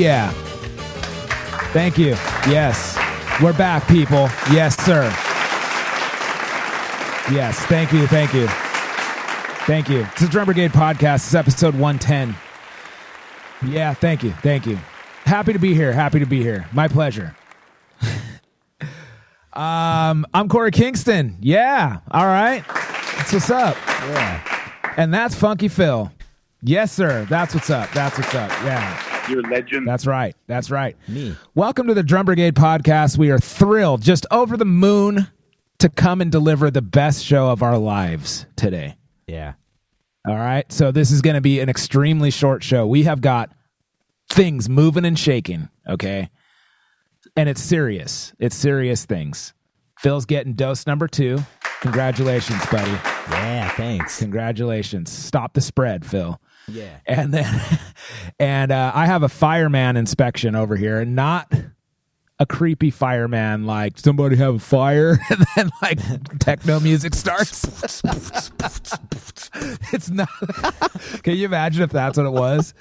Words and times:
yeah. 0.00 0.30
Thank 1.72 1.98
you. 1.98 2.16
Yes. 2.48 2.96
We're 3.42 3.52
back, 3.52 3.86
people. 3.86 4.28
Yes, 4.50 4.74
sir. 4.82 5.02
Yes. 7.30 7.58
Thank 7.66 7.92
you. 7.92 8.06
Thank 8.06 8.32
you. 8.32 8.48
Thank 9.66 9.90
you. 9.90 10.00
It's 10.12 10.22
the 10.22 10.28
Drum 10.28 10.46
Brigade 10.46 10.72
podcast. 10.72 11.26
It's 11.26 11.34
episode 11.34 11.74
110. 11.74 12.34
Yeah. 13.70 13.92
Thank 13.92 14.22
you. 14.24 14.30
Thank 14.42 14.66
you. 14.66 14.78
Happy 15.24 15.52
to 15.52 15.58
be 15.58 15.74
here. 15.74 15.92
Happy 15.92 16.18
to 16.18 16.26
be 16.26 16.42
here. 16.42 16.66
My 16.72 16.88
pleasure. 16.88 17.36
um, 19.52 20.26
I'm 20.32 20.48
Korey 20.48 20.72
Kingston. 20.72 21.36
Yeah. 21.40 21.98
All 22.10 22.26
right. 22.26 22.64
That's 23.18 23.34
what's 23.34 23.50
up. 23.50 23.76
Yeah. 23.86 24.72
And 24.96 25.12
that's 25.12 25.34
Funky 25.34 25.68
Phil. 25.68 26.10
Yes, 26.62 26.90
sir. 26.90 27.26
That's 27.26 27.54
what's 27.54 27.68
up. 27.68 27.90
That's 27.92 28.18
what's 28.18 28.34
up. 28.34 28.50
Yeah. 28.64 29.09
You're 29.30 29.46
a 29.46 29.48
legend. 29.48 29.86
That's 29.86 30.06
right. 30.06 30.34
That's 30.48 30.72
right. 30.72 30.96
Me. 31.06 31.36
Welcome 31.54 31.86
to 31.86 31.94
the 31.94 32.02
Drum 32.02 32.26
Brigade 32.26 32.56
podcast. 32.56 33.16
We 33.16 33.30
are 33.30 33.38
thrilled, 33.38 34.02
just 34.02 34.26
over 34.32 34.56
the 34.56 34.64
moon, 34.64 35.28
to 35.78 35.88
come 35.88 36.20
and 36.20 36.32
deliver 36.32 36.68
the 36.68 36.82
best 36.82 37.24
show 37.24 37.48
of 37.48 37.62
our 37.62 37.78
lives 37.78 38.46
today. 38.56 38.96
Yeah. 39.28 39.52
All 40.26 40.34
right. 40.34 40.70
So 40.72 40.90
this 40.90 41.12
is 41.12 41.22
going 41.22 41.34
to 41.34 41.40
be 41.40 41.60
an 41.60 41.68
extremely 41.68 42.32
short 42.32 42.64
show. 42.64 42.88
We 42.88 43.04
have 43.04 43.20
got 43.20 43.52
things 44.30 44.68
moving 44.68 45.04
and 45.04 45.16
shaking. 45.16 45.68
Okay. 45.88 46.28
And 47.36 47.48
it's 47.48 47.62
serious. 47.62 48.32
It's 48.40 48.56
serious 48.56 49.04
things. 49.04 49.54
Phil's 50.00 50.26
getting 50.26 50.54
dose 50.54 50.88
number 50.88 51.06
two. 51.06 51.38
Congratulations, 51.82 52.66
buddy. 52.66 52.90
Yeah. 53.30 53.68
Thanks. 53.76 54.18
Congratulations. 54.18 55.12
Stop 55.12 55.52
the 55.52 55.60
spread, 55.60 56.04
Phil. 56.04 56.40
Yeah. 56.70 56.96
And 57.06 57.32
then, 57.32 57.60
and 58.38 58.72
uh, 58.72 58.92
I 58.94 59.06
have 59.06 59.22
a 59.22 59.28
fireman 59.28 59.96
inspection 59.96 60.54
over 60.54 60.76
here, 60.76 61.00
and 61.00 61.14
not 61.14 61.52
a 62.40 62.46
creepy 62.46 62.90
fireman 62.90 63.66
like 63.66 63.98
somebody 63.98 64.34
have 64.34 64.54
a 64.54 64.58
fire 64.58 65.20
and 65.30 65.46
then 65.54 65.70
like 65.82 65.98
techno 66.38 66.80
music 66.80 67.14
starts. 67.14 67.64
it's 69.92 70.08
not. 70.08 70.28
Can 71.22 71.36
you 71.36 71.44
imagine 71.44 71.82
if 71.82 71.90
that's 71.90 72.16
what 72.16 72.26
it 72.26 72.32
was? 72.32 72.72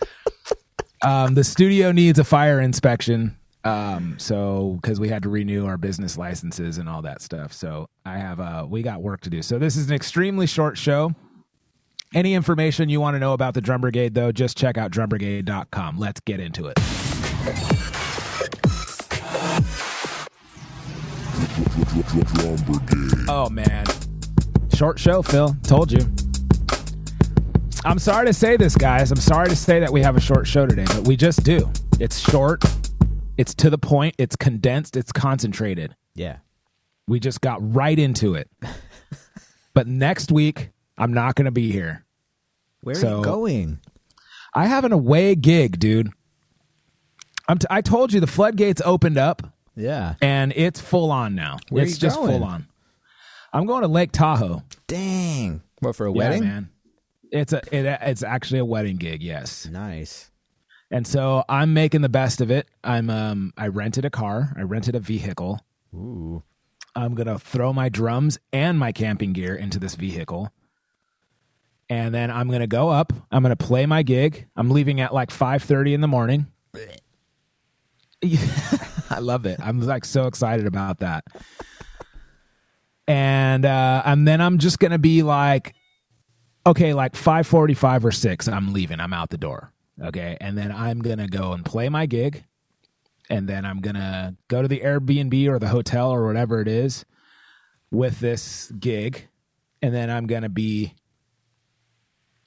Um, 1.02 1.34
the 1.36 1.44
studio 1.44 1.92
needs 1.92 2.20
a 2.20 2.24
fire 2.24 2.62
inspection. 2.62 3.36
Um, 3.66 4.18
so 4.18 4.80
because 4.82 5.02
we 5.02 5.10
had 5.10 5.24
to 5.24 5.30
renew 5.30 5.66
our 5.66 5.78
business 5.78 6.18
licenses 6.18 6.78
and 6.78 6.88
all 6.88 7.02
that 7.02 7.22
stuff. 7.22 7.52
So 7.52 7.90
I 8.06 8.18
have 8.18 8.40
uh 8.40 8.66
we 8.68 8.82
got 8.82 9.02
work 9.02 9.20
to 9.22 9.30
do. 9.30 9.42
So 9.42 9.60
this 9.60 9.76
is 9.76 9.90
an 9.90 9.96
extremely 9.96 10.48
short 10.48 10.78
show. 10.78 11.14
Any 12.12 12.34
information 12.34 12.90
you 12.90 13.00
want 13.00 13.14
to 13.14 13.20
know 13.20 13.34
about 13.34 13.54
the 13.54 13.62
Drum 13.62 13.82
Brigade, 13.82 14.16
though, 14.16 14.32
just 14.32 14.58
check 14.58 14.80
out 14.80 14.90
drumbrigade.com. 14.92 16.00
Let's 16.00 16.20
get 16.22 16.40
into 16.40 16.66
it. 16.66 16.80
Oh, 23.28 23.48
man. 23.52 23.86
Short 24.74 24.98
show, 24.98 25.22
Phil. 25.22 25.56
Told 25.62 25.92
you. 25.92 26.00
I'm 27.86 28.00
sorry 28.00 28.26
to 28.26 28.34
say 28.34 28.58
this, 28.58 28.76
guys. 28.76 29.12
I'm 29.12 29.20
sorry 29.20 29.50
to 29.50 29.56
say 29.56 29.80
that 29.80 29.92
we 29.92 30.02
have 30.02 30.18
a 30.18 30.22
short 30.22 30.48
show 30.48 30.66
today, 30.66 30.86
but 30.88 31.08
we 31.08 31.16
just 31.16 31.44
do. 31.44 31.72
It's 32.00 32.18
short, 32.18 32.64
it's 33.38 33.54
to 33.56 33.70
the 33.70 33.78
point, 33.78 34.16
it's 34.18 34.36
condensed, 34.36 34.98
it's 34.98 35.12
concentrated. 35.12 35.96
Yeah. 36.16 36.38
We 37.08 37.20
just 37.20 37.42
got 37.42 37.60
right 37.74 37.98
into 37.98 38.34
it. 38.34 38.50
but 39.76 39.86
next 39.86 40.32
week, 40.32 40.72
I'm 41.00 41.14
not 41.14 41.36
going 41.36 41.46
to 41.46 41.52
be 41.52 41.72
here. 41.72 42.06
Where 42.82 42.96
are 42.96 43.00
you 43.18 43.24
going? 43.24 43.80
I 44.54 44.66
have 44.68 44.84
an 44.86 44.92
away 44.92 45.36
gig, 45.36 45.80
dude. 45.80 46.10
I'm 47.48 47.58
t- 47.58 47.68
I 47.70 47.82
told 47.82 48.14
you 48.14 48.20
the 48.20 48.28
floodgates 48.28 48.82
opened 48.86 49.18
up 49.18 49.42
Yeah. 49.76 50.16
and 50.22 50.54
it's 50.56 50.80
full 50.80 51.12
on 51.12 51.36
now. 51.36 51.58
Where 51.70 51.84
it's 51.84 51.94
you 51.94 52.00
just 52.00 52.16
going? 52.18 52.32
full 52.40 52.44
on. 52.44 52.68
I'm 53.52 53.66
going 53.66 53.82
to 53.82 53.88
Lake 53.88 54.12
Tahoe. 54.12 54.64
Dang. 54.88 55.62
What 55.80 55.96
for 55.96 56.06
a 56.06 56.12
Yeah, 56.12 56.18
wedding? 56.18 56.44
man. 56.44 56.70
It's 57.32 57.54
a 57.54 57.62
it, 57.72 57.86
it's 58.02 58.24
actually 58.24 58.60
a 58.60 58.66
wedding 58.66 58.98
gig, 58.98 59.22
yes. 59.22 59.68
Nice. 59.68 60.32
And 60.92 61.06
so 61.06 61.44
I'm 61.48 61.74
making 61.76 62.02
the 62.02 62.10
best 62.10 62.42
of 62.42 62.50
it. 62.50 62.68
I'm 62.84 63.10
um 63.12 63.54
I 63.56 63.68
rented 63.68 64.04
a 64.06 64.10
car, 64.10 64.54
I 64.58 64.62
rented 64.64 64.96
a 64.96 65.00
vehicle. 65.00 65.60
Ooh. 65.94 66.42
I'm 66.96 67.14
gonna 67.14 67.38
throw 67.38 67.72
my 67.72 67.88
drums 67.90 68.40
and 68.52 68.80
my 68.80 68.92
camping 68.92 69.34
gear 69.34 69.56
into 69.56 69.78
this 69.80 69.94
vehicle. 69.96 70.52
And 71.90 72.14
then 72.14 72.30
I'm 72.30 72.50
gonna 72.50 72.68
go 72.68 72.90
up. 72.90 73.14
I'm 73.32 73.42
gonna 73.42 73.56
play 73.56 73.86
my 73.86 74.04
gig. 74.04 74.48
I'm 74.56 74.70
leaving 74.70 75.02
at 75.02 75.14
like 75.14 75.30
5:30 75.32 75.94
in 75.94 76.02
the 76.02 76.08
morning. 76.08 76.48
I 79.10 79.20
love 79.20 79.46
it. 79.46 79.60
I'm 79.62 79.82
like 79.82 80.06
so 80.06 80.28
excited 80.28 80.68
about 80.68 81.00
that. 81.00 81.24
And 83.08 83.66
uh 83.66 84.04
and 84.06 84.28
then 84.28 84.40
I'm 84.42 84.60
just 84.60 84.78
gonna 84.80 85.00
be 85.00 85.24
like, 85.24 85.74
okay, 86.68 86.94
like 86.94 87.14
5:45 87.14 88.06
or 88.06 88.12
6, 88.12 88.48
I'm 88.48 88.74
leaving. 88.74 89.00
I'm 89.00 89.14
out 89.14 89.30
the 89.32 89.38
door. 89.38 89.72
Okay. 90.02 90.38
And 90.40 90.58
then 90.58 90.72
I'm 90.72 91.00
gonna 91.02 91.28
go 91.28 91.54
and 91.54 91.66
play 91.66 91.90
my 91.90 92.06
gig 92.06 92.44
and 93.30 93.48
then 93.48 93.66
I'm 93.66 93.80
gonna 93.80 94.36
go 94.48 94.62
to 94.62 94.68
the 94.68 94.80
Airbnb 94.80 95.48
or 95.48 95.60
the 95.60 95.68
hotel 95.68 96.12
or 96.12 96.26
whatever 96.26 96.62
it 96.62 96.68
is 96.68 97.06
with 97.92 98.20
this 98.20 98.72
gig, 98.80 99.28
and 99.82 99.94
then 99.94 100.10
I'm 100.10 100.28
gonna 100.28 100.50
be 100.50 100.94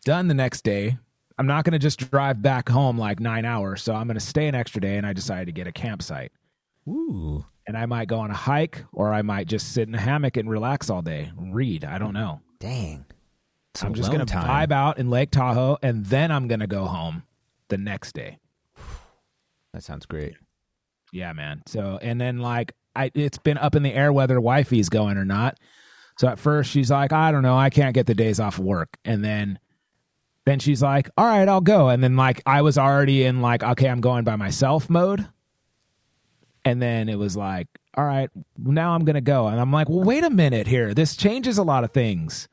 done 0.05 0.29
the 0.29 0.35
next 0.35 0.65
day. 0.65 0.99
I'm 1.39 1.47
not 1.47 1.65
gonna 1.65 1.79
just 1.79 2.11
drive 2.11 2.43
back 2.43 2.69
home 2.69 2.99
like 2.99 3.21
nine 3.21 3.45
hours, 3.45 3.83
so 3.83 3.95
I'm 3.95 4.07
gonna 4.07 4.21
stay 4.21 4.49
an 4.49 4.55
extra 4.55 4.81
day, 4.81 4.97
and 4.97 5.07
I 5.07 5.13
decided 5.13 5.47
to 5.47 5.53
get 5.53 5.67
a 5.67 5.73
campsite, 5.73 6.33
Ooh. 6.89 7.45
and 7.67 7.77
I 7.77 7.87
might 7.87 8.09
go 8.09 8.19
on 8.19 8.31
a 8.31 8.35
hike 8.35 8.85
or 8.93 9.13
I 9.13 9.23
might 9.23 9.47
just 9.47 9.73
sit 9.73 9.89
in 9.89 9.95
a 9.95 10.01
hammock 10.01 10.37
and 10.37 10.49
relax 10.49 10.91
all 10.91 11.03
day, 11.03 11.31
read. 11.39 11.85
I 11.85 11.99
don't 11.99 12.13
know. 12.13 12.41
Dang. 12.61 13.05
It's 13.75 13.83
I'm 13.83 13.95
just 13.95 14.13
gonna 14.13 14.27
time. 14.27 14.47
vibe 14.47 14.73
out 14.73 14.99
in 14.99 15.09
Lake 15.09 15.31
Tahoe, 15.31 15.79
and 15.83 16.05
then 16.05 16.31
I'm 16.31 16.49
gonna 16.49 16.67
go 16.67 16.85
home 16.85 17.23
the 17.69 17.79
next 17.79 18.13
day. 18.13 18.39
That 19.73 19.83
sounds 19.83 20.05
great. 20.05 20.35
Yeah, 21.13 21.33
man. 21.33 21.63
So 21.67 21.99
and 22.03 22.21
then 22.21 22.39
like 22.39 22.73
I 22.95 23.11
it's 23.15 23.39
been 23.39 23.59
up 23.59 23.75
in 23.75 23.83
the 23.83 23.95
air 23.95 24.13
whether 24.13 24.41
wifey's 24.41 24.91
going 24.91 25.17
or 25.17 25.25
not. 25.25 25.59
So 26.19 26.29
at 26.29 26.39
first 26.39 26.71
she's 26.71 26.91
like, 26.91 27.13
I 27.13 27.33
don't 27.33 27.43
know, 27.43 27.57
I 27.57 27.71
can't 27.71 27.95
get 27.95 28.07
the 28.07 28.15
days 28.15 28.39
off 28.39 28.59
of 28.59 28.65
work. 28.65 28.99
And 29.05 29.25
then 29.25 29.59
then 30.45 30.59
she's 30.59 30.83
like, 30.83 31.11
All 31.17 31.27
right, 31.27 31.49
I'll 31.49 31.61
go. 31.61 31.89
And 31.89 32.03
then 32.03 32.17
like 32.17 32.43
I 32.47 32.63
was 32.63 32.79
already 32.79 33.25
in 33.25 33.41
like, 33.41 33.63
okay, 33.63 33.89
I'm 33.89 34.01
going 34.01 34.25
by 34.25 34.37
myself 34.37 34.91
mode. 34.91 35.27
And 36.65 36.81
then 36.81 37.09
it 37.09 37.19
was 37.19 37.37
like, 37.37 37.67
all 37.95 38.05
right, 38.05 38.31
now 38.57 38.95
I'm 38.95 39.05
gonna 39.05 39.21
go. 39.21 39.49
And 39.49 39.61
I'm 39.61 39.73
like, 39.73 39.89
well, 39.89 40.05
wait 40.05 40.25
a 40.25 40.31
minute 40.31 40.67
here. 40.67 40.95
This 40.95 41.17
changes 41.17 41.59
a 41.59 41.63
lot 41.63 41.85
of 41.85 41.93
things. 41.93 42.49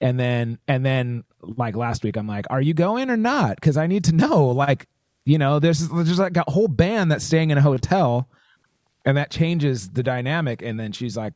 And 0.00 0.18
then 0.18 0.58
and 0.66 0.84
then 0.84 1.24
like 1.42 1.76
last 1.76 2.02
week, 2.04 2.16
I'm 2.16 2.26
like, 2.26 2.46
are 2.50 2.60
you 2.60 2.74
going 2.74 3.10
or 3.10 3.16
not? 3.16 3.56
Because 3.56 3.76
I 3.76 3.86
need 3.86 4.04
to 4.04 4.14
know. 4.14 4.46
Like, 4.48 4.88
you 5.24 5.38
know, 5.38 5.58
there's 5.58 5.88
there's 5.88 6.18
like 6.18 6.36
a 6.36 6.50
whole 6.50 6.68
band 6.68 7.12
that's 7.12 7.24
staying 7.24 7.50
in 7.50 7.58
a 7.58 7.62
hotel, 7.62 8.28
and 9.04 9.16
that 9.16 9.30
changes 9.30 9.90
the 9.90 10.02
dynamic. 10.02 10.62
And 10.62 10.78
then 10.78 10.92
she's 10.92 11.16
like, 11.16 11.34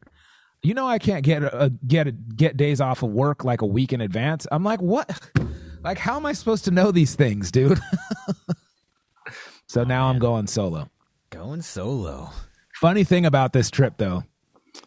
you 0.63 0.75
know, 0.75 0.87
I 0.87 0.99
can't 0.99 1.25
get 1.25 1.43
a, 1.43 1.73
get 1.87 2.07
a, 2.07 2.13
get 2.13 2.57
days 2.57 2.81
off 2.81 3.03
of 3.03 3.11
work 3.11 3.45
like 3.45 3.63
a 3.63 3.67
week 3.67 3.93
in 3.93 4.01
advance. 4.01 4.47
I'm 4.51 4.65
like, 4.65 4.81
what? 4.81 5.11
Like, 5.85 5.99
how 5.99 6.15
am 6.15 6.27
I 6.27 6.33
supposed 6.33 6.65
to 6.67 6.71
know 6.71 6.93
these 6.93 7.17
things, 7.17 7.51
dude? 7.51 7.81
so 9.67 9.83
now 9.83 10.07
I'm 10.07 10.21
going 10.21 10.47
solo. 10.47 10.89
Going 11.31 11.61
solo. 11.61 12.31
Funny 12.75 13.03
thing 13.03 13.27
about 13.27 13.53
this 13.53 13.69
trip, 13.69 13.95
though. 13.97 14.23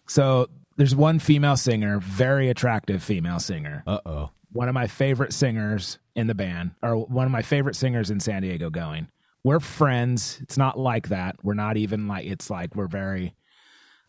So 0.08 0.48
there's 0.78 0.96
one 0.96 1.20
female 1.20 1.58
singer, 1.58 2.00
very 2.00 2.50
attractive 2.50 3.04
female 3.04 3.40
singer. 3.40 3.84
Uh 3.86 4.00
oh. 4.06 4.30
One 4.54 4.70
of 4.70 4.74
my 4.74 4.88
favorite 4.88 5.34
singers 5.34 6.00
in 6.16 6.28
the 6.28 6.36
band, 6.36 6.72
or 6.82 6.96
one 6.96 7.26
of 7.26 7.32
my 7.32 7.42
favorite 7.42 7.76
singers 7.76 8.10
in 8.10 8.22
San 8.22 8.42
Diego 8.42 8.70
going. 8.70 9.10
We're 9.44 9.60
friends. 9.60 10.40
It's 10.42 10.58
not 10.58 10.80
like 10.80 11.10
that. 11.10 11.36
We're 11.44 11.56
not 11.56 11.76
even 11.76 12.08
like 12.08 12.26
it's 12.26 12.50
like 12.50 12.74
we're 12.74 12.88
very 12.88 13.36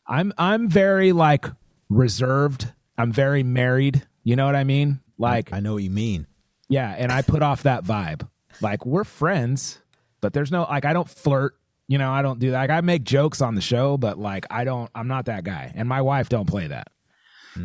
I'm 0.09 0.33
I'm 0.39 0.69
very 0.69 1.13
like 1.13 1.47
reserved. 1.89 2.73
I'm 2.99 3.13
very 3.13 3.43
married. 3.43 4.07
You 4.25 4.37
know 4.37 4.47
what 4.47 4.57
I 4.57 4.65
mean? 4.65 5.01
Like 5.19 5.53
I 5.53 5.61
know 5.61 5.75
what 5.75 5.83
you 5.83 5.91
mean. 5.91 6.27
yeah, 6.69 6.95
and 6.97 7.11
I 7.13 7.23
put 7.23 7.43
off 7.43 7.63
that 7.65 7.85
vibe. 7.85 8.29
Like 8.61 8.85
we're 8.87 9.05
friends, 9.05 9.81
but 10.21 10.33
there's 10.33 10.51
no 10.51 10.63
like 10.63 10.85
I 10.85 10.93
don't 10.93 11.09
flirt. 11.09 11.55
You 11.89 11.99
know, 11.99 12.11
I 12.11 12.23
don't 12.23 12.39
do 12.41 12.51
that. 12.51 12.59
Like 12.63 12.71
I 12.71 12.81
make 12.81 13.05
jokes 13.05 13.41
on 13.41 13.55
the 13.55 13.61
show, 13.61 13.97
but 13.97 14.19
like 14.19 14.47
I 14.51 14.65
don't. 14.65 14.91
I'm 14.95 15.09
not 15.09 15.27
that 15.27 15.45
guy, 15.45 15.73
and 15.75 15.89
my 15.89 16.03
wife 16.03 16.29
don't 16.29 16.47
play 16.49 16.67
that. 16.69 16.89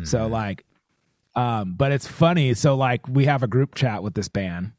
So 0.04 0.26
like, 0.26 0.64
um, 1.36 1.74
but 1.74 1.92
it's 1.92 2.06
funny. 2.06 2.54
So 2.54 2.76
like 2.76 3.06
we 3.08 3.26
have 3.26 3.42
a 3.42 3.46
group 3.46 3.74
chat 3.74 4.02
with 4.02 4.14
this 4.14 4.28
band, 4.28 4.72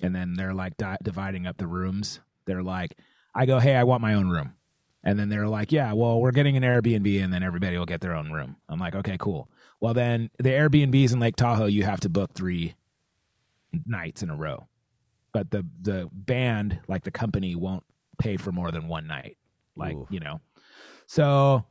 and 0.00 0.14
then 0.14 0.34
they're 0.34 0.54
like 0.54 0.76
di- 0.76 0.96
dividing 1.02 1.46
up 1.46 1.58
the 1.58 1.66
rooms. 1.68 2.18
They're 2.46 2.62
like, 2.62 2.96
I 3.34 3.46
go, 3.46 3.60
hey, 3.60 3.76
I 3.76 3.84
want 3.84 4.02
my 4.02 4.14
own 4.14 4.30
room. 4.30 4.54
And 5.04 5.18
then 5.18 5.28
they're 5.28 5.48
like, 5.48 5.72
yeah, 5.72 5.92
well, 5.92 6.20
we're 6.20 6.30
getting 6.30 6.56
an 6.56 6.62
Airbnb 6.62 7.22
and 7.22 7.32
then 7.32 7.42
everybody 7.42 7.76
will 7.76 7.86
get 7.86 8.00
their 8.00 8.14
own 8.14 8.30
room. 8.30 8.56
I'm 8.68 8.78
like, 8.78 8.94
okay, 8.94 9.16
cool. 9.18 9.48
Well, 9.80 9.94
then 9.94 10.30
the 10.38 10.50
Airbnbs 10.50 11.12
in 11.12 11.18
Lake 11.18 11.34
Tahoe, 11.34 11.66
you 11.66 11.82
have 11.82 12.00
to 12.00 12.08
book 12.08 12.34
three 12.34 12.76
nights 13.84 14.22
in 14.22 14.30
a 14.30 14.36
row. 14.36 14.68
But 15.32 15.50
the 15.50 15.66
the 15.80 16.08
band, 16.12 16.78
like 16.88 17.04
the 17.04 17.10
company, 17.10 17.56
won't 17.56 17.84
pay 18.18 18.36
for 18.36 18.52
more 18.52 18.70
than 18.70 18.86
one 18.86 19.06
night. 19.06 19.38
Like, 19.76 19.94
Ooh. 19.94 20.06
you 20.10 20.20
know. 20.20 20.40
So 21.06 21.64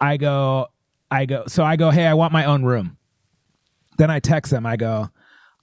I 0.00 0.16
go, 0.16 0.66
I 1.10 1.26
go, 1.26 1.44
so 1.46 1.62
I 1.64 1.76
go, 1.76 1.90
hey, 1.90 2.06
I 2.06 2.14
want 2.14 2.32
my 2.32 2.44
own 2.44 2.64
room. 2.64 2.98
Then 3.96 4.10
I 4.10 4.18
text 4.18 4.50
them, 4.50 4.66
I 4.66 4.76
go, 4.76 5.08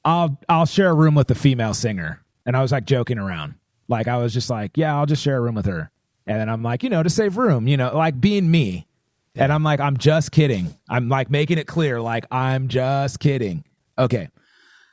I'll 0.05 0.39
I'll 0.47 0.65
share 0.65 0.89
a 0.89 0.93
room 0.93 1.15
with 1.15 1.27
the 1.27 1.35
female 1.35 1.73
singer. 1.73 2.23
And 2.45 2.55
I 2.55 2.61
was 2.61 2.71
like 2.71 2.85
joking 2.85 3.19
around. 3.19 3.55
Like 3.87 4.07
I 4.07 4.17
was 4.17 4.33
just 4.33 4.49
like, 4.49 4.77
yeah, 4.77 4.95
I'll 4.95 5.05
just 5.05 5.21
share 5.21 5.37
a 5.37 5.41
room 5.41 5.55
with 5.55 5.65
her. 5.65 5.91
And 6.31 6.39
then 6.39 6.49
I'm 6.49 6.63
like, 6.63 6.81
you 6.81 6.89
know, 6.89 7.03
to 7.03 7.09
save 7.09 7.35
room, 7.35 7.67
you 7.67 7.75
know, 7.75 7.93
like 7.93 8.19
being 8.21 8.49
me. 8.49 8.87
And 9.35 9.51
I'm 9.51 9.63
like, 9.63 9.81
I'm 9.81 9.97
just 9.97 10.31
kidding. 10.31 10.73
I'm 10.89 11.09
like 11.09 11.29
making 11.29 11.57
it 11.57 11.67
clear, 11.67 11.99
like, 11.99 12.25
I'm 12.31 12.69
just 12.69 13.19
kidding. 13.19 13.65
Okay. 13.97 14.29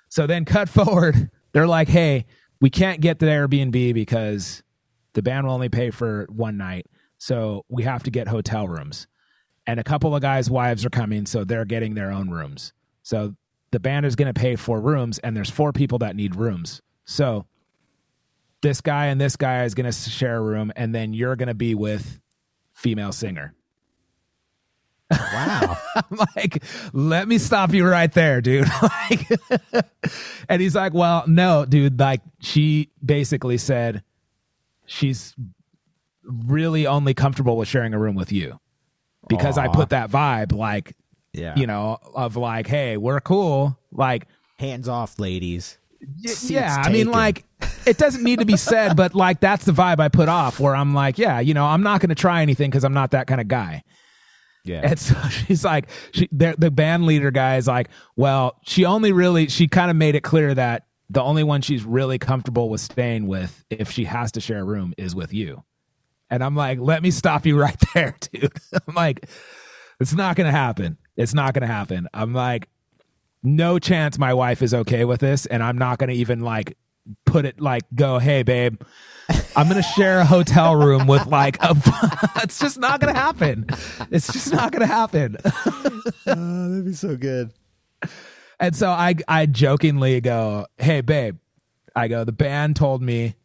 So 0.08 0.26
then 0.26 0.44
cut 0.44 0.68
forward. 0.68 1.30
They're 1.52 1.68
like, 1.68 1.88
hey, 1.88 2.26
we 2.60 2.70
can't 2.70 3.00
get 3.00 3.20
the 3.20 3.26
Airbnb 3.26 3.94
because 3.94 4.64
the 5.12 5.22
band 5.22 5.46
will 5.46 5.54
only 5.54 5.68
pay 5.68 5.90
for 5.90 6.26
one 6.28 6.56
night. 6.56 6.86
So 7.18 7.64
we 7.68 7.84
have 7.84 8.02
to 8.02 8.10
get 8.10 8.26
hotel 8.26 8.66
rooms. 8.66 9.06
And 9.68 9.78
a 9.78 9.84
couple 9.84 10.16
of 10.16 10.22
guys' 10.22 10.50
wives 10.50 10.84
are 10.84 10.90
coming, 10.90 11.24
so 11.24 11.44
they're 11.44 11.64
getting 11.64 11.94
their 11.94 12.10
own 12.10 12.30
rooms. 12.30 12.72
So 13.04 13.34
the 13.70 13.78
band 13.78 14.06
is 14.06 14.16
going 14.16 14.32
to 14.32 14.38
pay 14.38 14.56
for 14.56 14.80
rooms, 14.80 15.20
and 15.20 15.36
there's 15.36 15.50
four 15.50 15.72
people 15.72 15.98
that 15.98 16.16
need 16.16 16.34
rooms. 16.34 16.82
So 17.04 17.46
this 18.62 18.80
guy 18.80 19.06
and 19.06 19.20
this 19.20 19.36
guy 19.36 19.64
is 19.64 19.74
going 19.74 19.90
to 19.90 19.92
share 19.92 20.36
a 20.36 20.40
room, 20.40 20.72
and 20.76 20.94
then 20.94 21.12
you're 21.12 21.36
going 21.36 21.48
to 21.48 21.54
be 21.54 21.74
with 21.74 22.20
female 22.74 23.12
singer. 23.12 23.54
Wow. 25.10 25.78
I'm 25.96 26.18
like, 26.36 26.62
let 26.92 27.28
me 27.28 27.38
stop 27.38 27.72
you 27.72 27.86
right 27.86 28.12
there, 28.12 28.40
dude. 28.40 28.68
like, 28.82 29.28
and 30.48 30.60
he's 30.60 30.74
like, 30.74 30.92
well, 30.92 31.24
no, 31.26 31.64
dude. 31.64 31.98
Like, 31.98 32.20
she 32.40 32.90
basically 33.04 33.58
said 33.58 34.02
she's 34.86 35.34
really 36.24 36.86
only 36.86 37.14
comfortable 37.14 37.56
with 37.56 37.68
sharing 37.68 37.94
a 37.94 37.98
room 37.98 38.14
with 38.14 38.32
you 38.32 38.60
because 39.28 39.58
I 39.58 39.68
put 39.68 39.90
that 39.90 40.10
vibe, 40.10 40.52
like, 40.52 40.94
yeah. 41.32 41.54
you 41.56 41.66
know, 41.66 41.98
of 42.14 42.36
like, 42.36 42.66
hey, 42.66 42.96
we're 42.96 43.20
cool. 43.20 43.78
Like, 43.92 44.26
hands 44.58 44.88
off, 44.88 45.18
ladies. 45.18 45.78
Y- 46.00 46.34
yeah, 46.44 46.82
I 46.84 46.90
mean, 46.90 47.10
like, 47.10 47.44
it 47.88 47.98
doesn't 47.98 48.22
need 48.22 48.40
to 48.40 48.44
be 48.44 48.56
said, 48.56 48.96
but 48.96 49.14
like, 49.14 49.40
that's 49.40 49.64
the 49.64 49.72
vibe 49.72 49.98
I 49.98 50.08
put 50.08 50.28
off 50.28 50.60
where 50.60 50.76
I'm 50.76 50.94
like, 50.94 51.18
yeah, 51.18 51.40
you 51.40 51.54
know, 51.54 51.64
I'm 51.64 51.82
not 51.82 52.00
going 52.00 52.10
to 52.10 52.14
try 52.14 52.42
anything 52.42 52.70
because 52.70 52.84
I'm 52.84 52.92
not 52.92 53.12
that 53.12 53.26
kind 53.26 53.40
of 53.40 53.48
guy. 53.48 53.82
Yeah. 54.64 54.82
And 54.84 54.98
so 54.98 55.16
she's 55.30 55.64
like, 55.64 55.88
she, 56.12 56.28
the, 56.30 56.54
the 56.58 56.70
band 56.70 57.06
leader 57.06 57.30
guy 57.30 57.56
is 57.56 57.66
like, 57.66 57.88
well, 58.16 58.58
she 58.64 58.84
only 58.84 59.12
really, 59.12 59.48
she 59.48 59.68
kind 59.68 59.90
of 59.90 59.96
made 59.96 60.14
it 60.14 60.22
clear 60.22 60.54
that 60.54 60.86
the 61.08 61.22
only 61.22 61.42
one 61.42 61.62
she's 61.62 61.84
really 61.84 62.18
comfortable 62.18 62.68
with 62.68 62.82
staying 62.82 63.26
with 63.26 63.64
if 63.70 63.90
she 63.90 64.04
has 64.04 64.32
to 64.32 64.40
share 64.40 64.60
a 64.60 64.64
room 64.64 64.92
is 64.98 65.14
with 65.14 65.32
you. 65.32 65.64
And 66.30 66.44
I'm 66.44 66.54
like, 66.54 66.78
let 66.78 67.02
me 67.02 67.10
stop 67.10 67.46
you 67.46 67.58
right 67.60 67.82
there, 67.94 68.14
dude. 68.32 68.52
I'm 68.86 68.94
like, 68.94 69.26
it's 69.98 70.12
not 70.12 70.36
going 70.36 70.46
to 70.46 70.56
happen. 70.56 70.98
It's 71.16 71.32
not 71.32 71.54
going 71.54 71.66
to 71.66 71.72
happen. 71.72 72.06
I'm 72.12 72.34
like, 72.34 72.68
no 73.42 73.78
chance 73.78 74.18
my 74.18 74.34
wife 74.34 74.60
is 74.60 74.74
okay 74.74 75.06
with 75.06 75.20
this. 75.20 75.46
And 75.46 75.62
I'm 75.62 75.78
not 75.78 75.98
going 75.98 76.10
to 76.10 76.16
even 76.16 76.40
like 76.40 76.76
put 77.26 77.44
it 77.44 77.60
like, 77.60 77.82
go, 77.94 78.18
hey, 78.18 78.42
babe, 78.42 78.80
I'm 79.56 79.68
going 79.68 79.82
to 79.82 79.88
share 79.88 80.20
a 80.20 80.24
hotel 80.24 80.76
room 80.76 81.06
with 81.06 81.26
like 81.26 81.62
a, 81.62 81.76
it's 82.42 82.58
just 82.58 82.78
not 82.78 83.00
going 83.00 83.12
to 83.12 83.18
happen. 83.18 83.66
It's 84.10 84.32
just 84.32 84.52
not 84.52 84.72
going 84.72 84.80
to 84.80 84.86
happen. 84.86 85.36
oh, 85.44 86.68
that'd 86.68 86.84
be 86.84 86.92
so 86.92 87.16
good. 87.16 87.52
And 88.60 88.74
so 88.74 88.90
I 88.90 89.14
I 89.28 89.46
jokingly 89.46 90.20
go, 90.20 90.66
"Hey 90.78 91.00
babe." 91.00 91.38
I 91.94 92.08
go, 92.08 92.24
"The 92.24 92.32
band 92.32 92.76
told 92.76 93.02
me." 93.02 93.36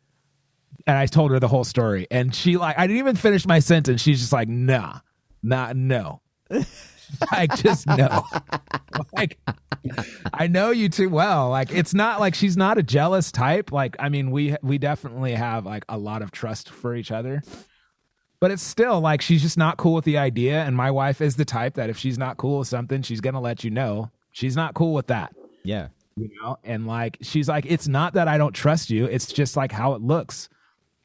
And 0.86 0.98
I 0.98 1.06
told 1.06 1.31
her 1.31 1.39
the 1.39 1.48
whole 1.48 1.63
story. 1.63 2.07
And 2.10 2.33
she 2.33 2.57
like 2.57 2.77
I 2.77 2.88
didn't 2.88 3.00
even 3.00 3.15
finish 3.15 3.45
my 3.45 3.60
sentence. 3.60 4.01
She's 4.01 4.19
just 4.19 4.33
like, 4.33 4.48
"Nah. 4.48 5.00
Not 5.44 5.75
no." 5.75 6.21
like 7.31 7.56
just 7.56 7.86
no. 7.88 8.24
like 9.15 9.39
I 10.33 10.48
know 10.48 10.71
you 10.71 10.89
too 10.89 11.10
well. 11.10 11.50
Like 11.50 11.71
it's 11.71 11.94
not 11.94 12.19
like 12.19 12.36
she's 12.36 12.57
not 12.57 12.77
a 12.77 12.83
jealous 12.83 13.31
type. 13.31 13.71
Like 13.71 13.95
I 14.00 14.10
mean, 14.10 14.31
we 14.31 14.56
we 14.62 14.77
definitely 14.77 15.33
have 15.33 15.65
like 15.65 15.83
a 15.89 15.98
lot 15.98 16.21
of 16.21 16.31
trust 16.31 16.69
for 16.69 16.95
each 16.95 17.12
other. 17.12 17.42
But 18.39 18.51
it's 18.51 18.63
still 18.63 19.00
like 19.00 19.21
she's 19.21 19.42
just 19.42 19.57
not 19.57 19.77
cool 19.77 19.94
with 19.94 20.04
the 20.06 20.18
idea 20.18 20.63
and 20.63 20.75
my 20.75 20.92
wife 20.92 21.21
is 21.21 21.36
the 21.38 21.45
type 21.45 21.75
that 21.75 21.89
if 21.89 21.98
she's 21.98 22.18
not 22.18 22.36
cool 22.38 22.60
with 22.60 22.68
something, 22.68 23.01
she's 23.01 23.21
going 23.21 23.36
to 23.36 23.39
let 23.39 23.63
you 23.63 23.69
know. 23.71 24.12
She's 24.31 24.56
not 24.56 24.74
cool 24.74 24.94
with 24.94 25.07
that 25.07 25.33
Yeah. 25.63 25.88
you 26.18 26.30
know 26.42 26.57
and 26.63 26.86
like 26.88 27.18
she's 27.21 27.48
like 27.48 27.65
it's 27.68 27.88
not 27.88 28.13
that 28.15 28.27
i 28.27 28.38
don't 28.38 28.54
trust 28.54 28.89
you 28.89 29.06
it's 29.06 29.31
just 29.31 29.56
like 29.56 29.71
how 29.71 29.94
it 29.94 30.01
looks 30.01 30.50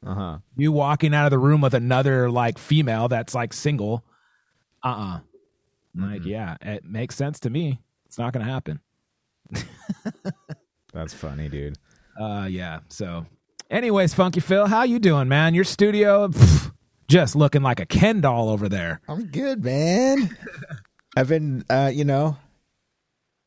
Uh 0.05 0.13
huh. 0.15 0.37
you 0.57 0.71
walking 0.71 1.13
out 1.13 1.25
of 1.27 1.31
the 1.31 1.37
room 1.37 1.61
with 1.61 1.73
another 1.75 2.29
like 2.29 2.57
female 2.57 3.07
that's 3.07 3.33
like 3.35 3.53
single 3.53 4.03
uh-uh 4.83 5.19
like 6.01 6.25
yeah 6.25 6.55
it 6.61 6.83
makes 6.85 7.15
sense 7.15 7.39
to 7.41 7.49
me. 7.49 7.79
It's 8.05 8.17
not 8.17 8.33
gonna 8.33 8.45
happen. 8.45 8.79
That's 10.93 11.13
funny, 11.13 11.49
dude. 11.49 11.77
uh 12.19 12.47
yeah 12.49 12.79
so 12.89 13.25
anyways 13.69 14.13
funky 14.13 14.39
phil 14.39 14.65
how 14.67 14.83
you 14.83 14.99
doing 14.99 15.27
man? 15.27 15.53
Your 15.53 15.63
studio 15.63 16.27
pff, 16.27 16.71
just 17.07 17.35
looking 17.35 17.61
like 17.61 17.79
a 17.79 17.85
ken 17.85 18.21
doll 18.21 18.49
over 18.49 18.67
there. 18.69 19.01
I'm 19.07 19.25
good, 19.27 19.63
man. 19.63 20.35
I've 21.17 21.27
been, 21.27 21.65
uh, 21.69 21.91
you 21.93 22.05
know, 22.05 22.37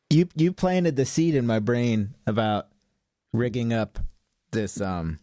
you 0.09 0.27
you 0.35 0.51
planted 0.53 0.95
the 0.95 1.05
seed 1.05 1.33
in 1.35 1.47
my 1.47 1.59
brain 1.59 2.13
about 2.27 2.67
rigging 3.31 3.73
up 3.73 3.99
this 4.51 4.79
um 4.81 5.19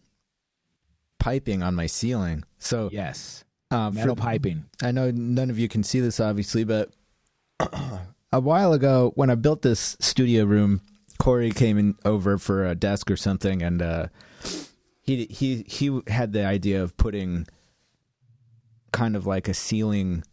piping 1.19 1.61
on 1.63 1.75
my 1.75 1.85
ceiling. 1.85 2.43
So, 2.57 2.89
yes. 2.91 3.43
um, 3.69 3.93
metal 3.93 4.15
for- 4.15 4.21
piping. 4.21 4.65
I 4.81 4.91
know 4.91 5.11
none 5.11 5.49
of 5.51 5.59
you 5.59 5.67
can 5.67 5.83
see 5.83 5.99
this, 5.99 6.19
obviously, 6.19 6.63
but 6.63 6.89
a 8.31 8.39
while 8.39 8.73
ago 8.73 9.11
when 9.15 9.29
I 9.29 9.35
built 9.35 9.61
this 9.61 9.97
studio 9.99 10.45
room, 10.45 10.81
Korey 11.19 11.53
came 11.55 11.77
in 11.77 11.95
over 12.05 12.37
for 12.37 12.65
a 12.65 12.75
desk 12.75 13.11
or 13.11 13.17
something, 13.17 13.61
and 13.61 13.81
uh, 13.81 14.07
he 15.01 15.25
he 15.25 15.63
he 15.67 16.01
had 16.07 16.33
the 16.33 16.45
idea 16.45 16.81
of 16.81 16.97
putting 16.97 17.47
kind 18.91 19.15
of 19.15 19.25
like 19.25 19.47
a 19.47 19.53
ceiling 19.53 20.23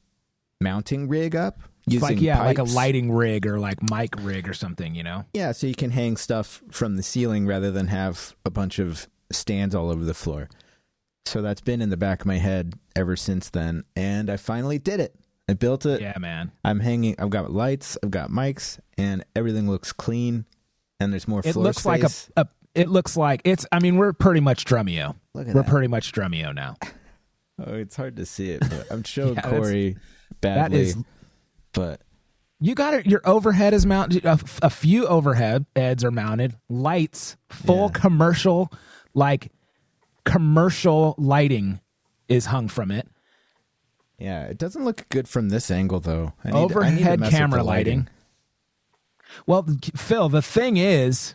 mounting 0.61 1.09
rig 1.09 1.37
up 1.37 1.61
It's 1.87 1.95
using 1.95 2.09
like 2.09 2.21
yeah 2.21 2.43
like 2.43 2.59
a 2.59 2.65
lighting 2.65 3.13
rig 3.13 3.47
or 3.47 3.61
like 3.61 3.79
mic 3.89 4.13
rig 4.19 4.49
or 4.49 4.53
something 4.55 4.97
you 4.97 5.05
know 5.05 5.25
Yeah, 5.33 5.53
so 5.53 5.69
you 5.69 5.77
can 5.77 5.91
hang 5.91 6.17
stuff 6.17 6.61
from 6.73 6.97
the 6.97 7.05
ceiling 7.05 7.47
rather 7.47 7.71
than 7.71 7.87
have 7.87 8.35
a 8.45 8.51
bunch 8.51 8.81
of 8.81 9.09
stands 9.31 9.75
all 9.75 9.91
over 9.91 10.05
the 10.05 10.15
floor. 10.15 10.49
So 11.27 11.43
that's 11.43 11.61
been 11.61 11.83
in 11.83 11.91
the 11.91 11.97
back 11.97 12.21
of 12.21 12.27
my 12.27 12.39
head 12.39 12.75
ever 12.97 13.15
since 13.15 13.51
then, 13.51 13.85
and 13.95 14.31
I 14.31 14.37
finally 14.39 14.79
did 14.79 14.99
it. 14.99 15.15
I 15.49 15.55
built 15.55 15.87
it. 15.87 16.01
yeah 16.01 16.15
man 16.19 16.53
I'm 16.65 16.81
hanging. 16.81 17.15
I've 17.19 17.31
got 17.31 17.51
lights. 17.53 17.97
I've 18.03 18.11
got 18.11 18.31
mics, 18.31 18.79
and 18.99 19.25
everything 19.35 19.69
looks 19.71 19.93
clean. 19.93 20.45
And 21.01 21.13
there's 21.13 21.27
more 21.29 21.41
it 21.45 21.57
looks 21.57 21.87
like 21.87 22.03
a, 22.03 22.11
a 22.37 22.47
it 22.75 22.89
looks 22.89 23.17
like 23.17 23.41
it's 23.45 23.65
i 23.73 23.79
mean 23.81 23.97
we're 23.97 24.13
pretty 24.13 24.41
much 24.41 24.65
drumeo 24.65 25.15
Look 25.35 25.49
at 25.49 25.55
we're 25.55 25.63
that. 25.63 25.71
pretty 25.71 25.87
much 25.89 26.13
drumeo 26.13 26.55
now 26.55 26.77
oh, 27.67 27.75
it's 27.75 27.97
hard 27.97 28.17
to 28.17 28.27
see 28.27 28.51
it, 28.51 28.61
but 28.69 28.87
I'm 28.91 29.03
showing 29.05 29.35
Yeah, 29.35 29.43
Korey 29.43 29.97
badly. 30.41 30.81
is 30.81 30.97
but 31.73 32.01
you 32.61 32.75
got 32.75 32.95
it 32.95 33.07
your 33.07 33.21
overhead 33.25 33.75
is 33.75 33.87
mounted 33.87 34.25
a, 34.27 34.39
a 34.63 34.71
few 34.71 35.07
overhead 35.07 35.65
heads 35.77 36.05
are 36.05 36.11
mounted 36.11 36.57
lights 36.69 37.37
full 37.49 37.91
Yeah. 37.95 38.01
commercial 38.01 38.73
like 39.15 39.51
commercial 40.25 41.15
lighting 41.17 41.81
is 42.29 42.47
hung 42.47 42.69
from 42.69 42.91
it 42.91 43.09
yeah, 44.19 44.45
it 44.47 44.59
doesn't 44.59 44.85
look 44.85 45.09
good 45.09 45.29
from 45.29 45.49
this 45.49 45.71
angle 45.71 46.01
though. 46.01 46.33
I 46.45 46.49
need, 46.51 46.57
I 46.57 46.61
need 46.61 46.65
overhead 46.65 47.21
mess 47.21 47.31
camera 47.31 47.59
the 47.61 47.65
lighting. 47.65 48.09
well 49.47 49.67
phil 49.95 50.29
the 50.29 50.43
thing 50.43 50.77
is 50.77 51.35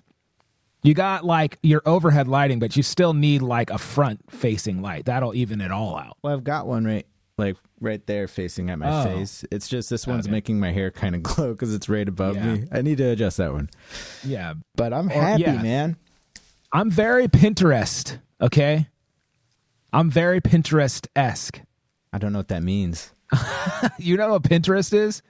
you 0.81 0.93
got 0.93 1.23
like 1.23 1.57
your 1.63 1.81
overhead 1.85 2.27
lighting 2.27 2.59
but 2.59 2.75
you 2.75 2.83
still 2.83 3.13
need 3.13 3.41
like 3.41 3.69
a 3.69 3.77
front 3.77 4.19
facing 4.31 4.81
light 4.81 5.05
that'll 5.05 5.33
even 5.35 5.61
it 5.61 5.71
all 5.71 5.97
out 5.97 6.17
Well, 6.21 6.33
I've 6.33 6.43
got 6.43 6.67
one 6.67 6.83
right, 6.85 7.05
like 7.37 7.55
right 7.79 8.05
there, 8.07 8.27
facing 8.27 8.69
at 8.69 8.79
my 8.79 9.01
Oh. 9.01 9.03
face. 9.05 9.43
It's 9.51 9.67
just 9.67 9.89
this 9.89 10.07
one's 10.07 10.25
Okay. 10.25 10.31
making 10.31 10.59
my 10.59 10.71
hair 10.71 10.89
kind 10.91 11.15
of 11.15 11.23
glow 11.29 11.51
because 11.53 11.73
it's 11.73 11.87
right 11.89 12.07
above 12.07 12.35
Yeah. 12.35 12.53
me. 12.55 12.67
I 12.71 12.81
need 12.81 12.97
to 12.99 13.09
adjust 13.09 13.37
that 13.37 13.53
one. 13.53 13.69
yeah 14.25 14.53
But 14.75 14.93
I'm 14.93 15.07
happy, 15.09 15.41
yeah. 15.43 15.61
man. 15.61 15.97
I'm 16.71 16.89
very 16.89 17.27
Pinterest, 17.27 18.17
okay? 18.41 18.87
I'm 19.93 20.09
very 20.09 20.41
Pinterest 20.41 21.05
esque. 21.15 21.61
I 22.13 22.19
don't 22.19 22.31
know 22.31 22.39
what 22.39 22.47
that 22.49 22.63
means. 22.63 23.11
you 23.97 24.15
know 24.15 24.29
what 24.31 24.43
Pinterest 24.43 24.93
is? 24.93 25.21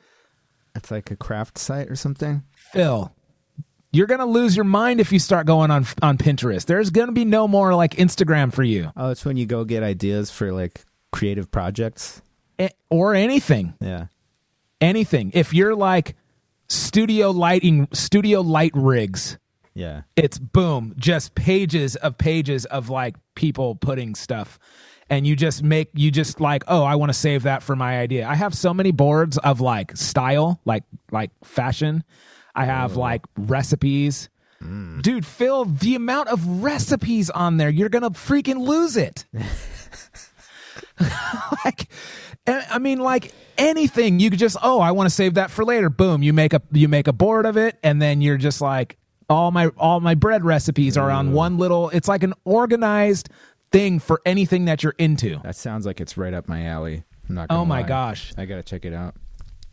It's 0.76 0.92
like 0.92 1.10
a 1.12 1.16
craft 1.16 1.58
site 1.58 1.90
or 1.90 1.96
something. 1.96 2.44
Phil, 2.56 3.14
you're 3.92 4.08
gonna 4.08 4.26
lose 4.26 4.56
your 4.56 4.66
mind 4.66 5.00
if 5.00 5.12
you 5.12 5.20
start 5.20 5.46
going 5.48 5.72
on 5.72 5.86
on 6.02 6.18
Pinterest. 6.18 6.66
There's 6.66 6.90
gonna 6.90 7.12
be 7.14 7.26
no 7.26 7.48
more 7.48 7.74
like 7.76 7.94
Instagram 7.96 8.52
for 8.54 8.64
you. 8.64 8.92
Oh, 8.98 9.10
it's 9.12 9.24
when 9.24 9.38
you 9.38 9.46
go 9.46 9.64
get 9.64 9.84
ideas 9.84 10.30
for 10.32 10.52
like 10.52 10.84
creative 11.12 11.50
projects. 11.52 12.22
Eh, 12.60 12.70
or 12.90 13.14
anything. 13.16 13.74
Yeah. 13.80 14.08
Anything. 14.82 15.32
If 15.34 15.54
you're 15.54 15.76
like 15.76 16.16
studio 16.68 17.32
lighting, 17.32 17.88
studio 17.94 18.42
light 18.42 18.72
rigs, 18.74 19.38
Yeah. 19.76 20.02
it's 20.16 20.38
boom, 20.40 20.94
just 20.98 21.36
pages 21.36 21.96
of 21.96 22.18
pages 22.18 22.66
of 22.66 22.90
like 22.90 23.16
people 23.36 23.76
putting 23.76 24.16
stuff. 24.16 24.60
And 25.14 25.28
you 25.28 25.36
just 25.36 25.62
make, 25.62 25.90
you 25.94 26.10
just 26.10 26.42
like, 26.42 26.64
oh, 26.68 26.84
I 26.84 26.96
want 26.96 27.12
to 27.12 27.14
save 27.14 27.44
that 27.44 27.62
for 27.62 27.76
my 27.76 28.00
idea. 28.00 28.28
I 28.28 28.34
have 28.34 28.56
so 28.56 28.74
many 28.74 28.90
boards 28.90 29.38
of 29.38 29.62
like 29.62 29.96
style, 29.96 30.60
like, 30.66 30.84
like 31.12 31.30
fashion. 31.44 32.04
I 32.56 32.66
have 32.66 32.94
mm. 32.94 32.98
like 32.98 33.22
recipes. 33.38 34.30
Mm. 34.60 35.04
Dude, 35.04 35.24
Phil, 35.24 35.66
the 35.66 35.94
amount 35.94 36.30
of 36.30 36.64
recipes 36.64 37.30
on 37.30 37.58
there, 37.58 37.70
you're 37.70 37.90
going 37.90 38.02
to 38.02 38.10
freaking 38.10 38.66
lose 38.66 38.98
it. 38.98 39.26
like 41.66 41.88
I 42.46 42.80
mean 42.80 43.00
like 43.00 43.34
anything 43.58 44.20
you 44.20 44.30
could 44.30 44.40
just 44.40 44.58
oh 44.62 44.80
I 44.80 44.92
want 44.92 45.08
to 45.08 45.16
save 45.16 45.36
that 45.36 45.50
for 45.50 45.66
later 45.66 45.90
boom 45.90 46.22
you 46.22 46.34
make 46.34 46.54
a 46.54 46.62
you 46.72 46.88
make 46.88 47.08
a 47.08 47.14
board 47.14 47.46
of 47.46 47.58
it 47.58 47.78
and 47.84 48.02
then 48.02 48.22
you're 48.22 48.38
just 48.38 48.62
like 48.62 48.98
all 49.30 49.52
my 49.52 49.68
all 49.78 50.00
my 50.00 50.16
bread 50.16 50.44
recipes 50.44 50.98
are 50.98 51.10
on 51.10 51.30
mm. 51.30 51.34
one 51.34 51.58
little 51.58 51.90
it's 51.90 52.08
like 52.08 52.24
an 52.24 52.34
organized 52.46 53.30
thing 53.74 54.00
for 54.00 54.22
anything 54.26 54.66
that 54.66 54.84
you're 54.84 54.96
into 54.98 55.40
That 55.44 55.56
sounds 55.58 55.86
like 55.86 56.00
it's 56.00 56.16
right 56.16 56.34
up 56.34 56.48
my 56.48 56.64
alley. 56.66 57.04
I'm 57.28 57.36
not 57.36 57.50
gonna 57.50 57.62
oh 57.62 57.66
my 57.66 57.82
lie. 57.82 57.88
gosh 57.88 58.34
I 58.38 58.46
gotta 58.46 58.64
check 58.64 58.86
it 58.86 58.94
out. 58.94 59.16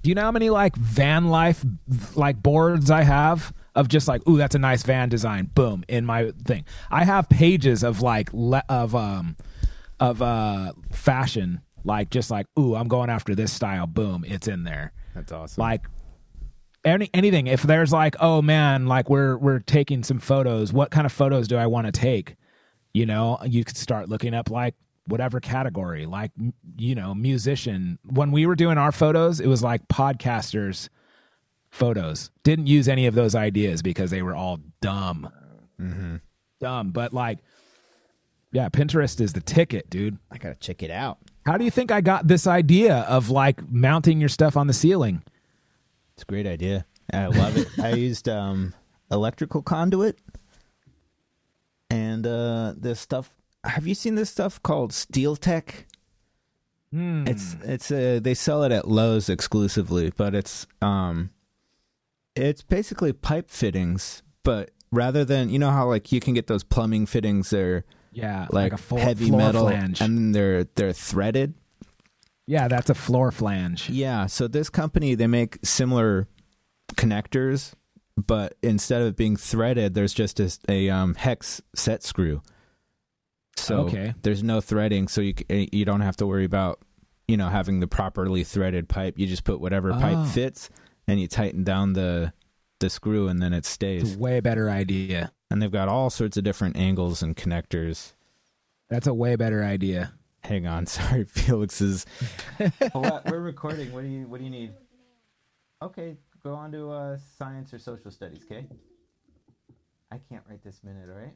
do 0.03 0.09
you 0.11 0.15
know 0.17 0.23
how 0.23 0.33
many 0.33 0.51
like 0.51 0.75
van 0.75 1.29
life 1.29 1.65
like 2.17 2.43
boards 2.43 2.91
I 2.91 3.03
have 3.03 3.53
of 3.77 3.87
just 3.89 4.09
like 4.09 4.27
ooh 4.29 4.37
that's 4.37 4.55
a 4.57 4.59
nice 4.59 4.83
van 4.83 5.09
design 5.09 5.51
boom 5.55 5.85
in 5.89 6.05
my 6.05 6.33
thing 6.45 6.65
I 6.91 7.05
have 7.05 7.29
pages 7.29 7.85
of 7.85 8.01
like 8.03 8.31
le- 8.33 8.65
of 8.69 8.95
um 8.97 9.37
of 10.01 10.21
uh 10.23 10.73
fashion 10.93 11.61
like 11.85 12.11
just 12.11 12.31
like 12.31 12.47
ooh 12.59 12.75
I'm 12.75 12.89
going 12.89 13.11
after 13.11 13.35
this 13.35 13.53
style 13.53 13.87
boom 13.87 14.25
it's 14.27 14.49
in 14.49 14.65
there 14.65 14.93
That's 15.15 15.31
awesome. 15.33 15.61
like 15.61 15.83
any 16.85 17.11
anything 17.13 17.47
if 17.47 17.63
there's 17.63 17.93
like 17.93 18.17
oh 18.21 18.41
man 18.41 18.87
like 18.87 19.11
we're 19.11 19.37
we're 19.37 19.59
taking 19.61 20.03
some 20.03 20.19
photos 20.19 20.73
what 20.73 20.91
kind 20.91 21.05
of 21.05 21.13
photos 21.13 21.47
do 21.47 21.57
I 21.59 21.67
want 21.67 21.87
to 21.87 21.93
take 21.93 22.37
you 22.95 23.07
know 23.07 23.39
you 23.45 23.65
could 23.65 23.77
start 23.77 24.09
looking 24.09 24.35
up 24.35 24.51
like 24.51 24.75
whatever 25.07 25.41
category 25.41 26.07
like 26.07 26.31
you 26.77 26.95
know 26.95 27.15
musician. 27.15 27.99
When 28.09 28.31
we 28.33 28.47
were 28.47 28.55
doing 28.57 28.79
our 28.79 28.93
photos 28.93 29.41
it 29.41 29.47
was 29.47 29.63
like 29.63 29.87
podcasters 29.89 30.89
photos. 31.71 32.31
Didn't 32.43 32.67
use 32.67 32.89
any 32.89 33.07
of 33.07 33.15
those 33.15 33.35
ideas 33.35 33.83
because 33.83 34.11
they 34.11 34.23
were 34.23 34.35
all 34.35 34.59
dumb. 34.81 35.31
Dumb 36.61 36.91
but 36.91 37.13
like 37.15 37.39
yeah 38.53 38.69
pinterest 38.69 39.21
is 39.21 39.33
the 39.33 39.41
ticket 39.41 39.89
dude. 39.91 40.19
I 40.31 40.39
gotta 40.39 40.57
check 40.57 40.83
it 40.83 40.91
out. 40.91 41.19
how 41.47 41.57
do 41.57 41.65
you 41.65 41.71
think 41.71 41.91
i 41.91 42.01
got 42.01 42.29
this 42.29 42.47
idea 42.47 42.99
of 43.09 43.31
like 43.31 43.69
mounting 43.71 44.21
your 44.21 44.29
stuff 44.29 44.57
on 44.57 44.67
the 44.67 44.73
ceiling? 44.75 45.23
It's 46.15 46.23
a 46.23 46.27
great 46.27 46.47
idea. 46.47 46.85
I 47.13 47.27
love 47.27 47.57
it. 47.57 47.67
I 47.79 47.95
used 47.95 48.29
um, 48.29 48.75
electrical 49.11 49.63
conduit 49.63 50.19
and 52.25 52.27
uh, 52.27 52.75
this 52.77 53.01
stuff. 53.01 53.35
Have 53.65 53.87
you 53.87 53.95
seen 53.95 54.15
this 54.15 54.31
stuff 54.31 54.63
called 54.63 54.93
Steel 54.93 55.37
Tech? 55.37 55.87
Hmm. 56.93 57.27
It's 57.27 57.57
it's 57.63 57.91
uh, 57.91 58.21
they 58.23 58.35
sell 58.35 58.63
it 58.65 58.73
at 58.73 58.89
Lowe's 58.89 59.29
exclusively, 59.29 60.13
but 60.17 60.35
it's 60.35 60.67
um, 60.83 61.31
it's 62.35 62.63
basically 62.63 63.13
pipe 63.13 63.51
fittings, 63.51 64.23
but 64.43 64.71
rather 64.91 65.25
than 65.25 65.51
you 65.51 65.59
know 65.59 65.71
how 65.71 65.89
like 65.89 66.11
you 66.11 66.21
can 66.21 66.35
get 66.35 66.47
those 66.47 66.65
plumbing 66.65 67.07
fittings, 67.07 67.51
they're 67.51 67.85
yeah 68.13 68.49
like, 68.51 68.73
a 68.73 68.77
floor, 68.77 69.01
heavy 69.01 69.31
metal 69.31 69.69
flange 69.69 70.01
and 70.01 70.35
they're 70.35 70.65
they're 70.75 70.93
threaded. 70.93 71.55
yeah 72.45 72.67
that's 72.67 72.91
a 72.91 72.95
floor 72.95 73.31
flange 73.31 73.89
Yeah, 73.89 74.27
so 74.27 74.49
this 74.49 74.69
company 74.69 75.15
they 75.15 75.29
make 75.29 75.59
similar 75.63 76.27
connectors, 76.97 77.75
but 78.27 78.55
instead 78.63 79.03
of 79.03 79.09
it 79.09 79.17
being 79.17 79.37
threaded, 79.37 79.95
there's 79.95 80.13
just 80.15 80.41
a, 80.41 80.51
a 80.69 80.89
um, 80.91 81.15
hex 81.15 81.61
set 81.75 82.03
screw. 82.03 82.43
So 83.57 83.81
Okay. 83.81 84.15
there's 84.23 84.43
no 84.43 84.61
threading, 84.61 85.09
so 85.09 85.21
you 85.21 85.35
you 85.49 85.85
don't 85.85 86.01
have 86.01 86.17
to 86.17 86.27
worry 86.27 86.45
about 86.45 86.81
you 87.29 87.37
know 87.37 87.49
having 87.49 87.81
the 87.81 87.87
properly 87.87 88.43
threaded 88.45 88.89
pipe. 88.89 89.19
You 89.19 89.27
just 89.27 89.45
put 89.45 89.61
whatever 89.61 89.93
Oh. 89.93 89.99
pipe 89.99 90.27
fits, 90.29 90.71
and 91.07 91.21
you 91.21 91.29
tighten 91.29 91.63
down 91.65 91.93
the 91.93 92.33
the 92.79 92.89
screw, 92.89 93.29
and 93.29 93.43
then 93.43 93.53
it 93.53 93.59
it's 93.59 93.69
stays. 93.69 94.15
a 94.17 94.19
way 94.19 94.41
better 94.41 94.71
idea 94.71 95.33
And 95.51 95.61
they've 95.61 95.71
got 95.71 95.89
all 95.89 96.09
sorts 96.09 96.37
of 96.39 96.45
different 96.45 96.77
angles 96.79 97.23
and 97.23 97.37
connectors. 97.37 98.15
that's 98.89 99.07
a 99.07 99.13
way 99.15 99.37
better 99.37 99.63
idea 99.63 100.15
Hang 100.43 100.67
on, 100.67 100.87
sorry, 100.97 101.25
Felix 101.27 101.83
is. 101.83 102.07
we're 102.95 103.39
recording. 103.41 103.93
What 103.93 104.03
do 104.03 104.09
you 104.09 104.27
What 104.27 104.39
do 104.39 104.45
you 104.45 104.51
need? 104.51 104.73
Okay, 105.83 106.17
go 106.43 106.55
on 106.55 106.73
to 106.73 106.91
uh, 106.91 107.19
science 107.39 107.73
or 107.73 107.79
social 107.79 108.11
studies. 108.11 108.41
Okay. 108.45 108.67
I 110.13 110.19
can't 110.29 110.43
write 110.49 110.65
this 110.65 110.81
minute. 110.83 111.09
All 111.09 111.21
right. 111.21 111.35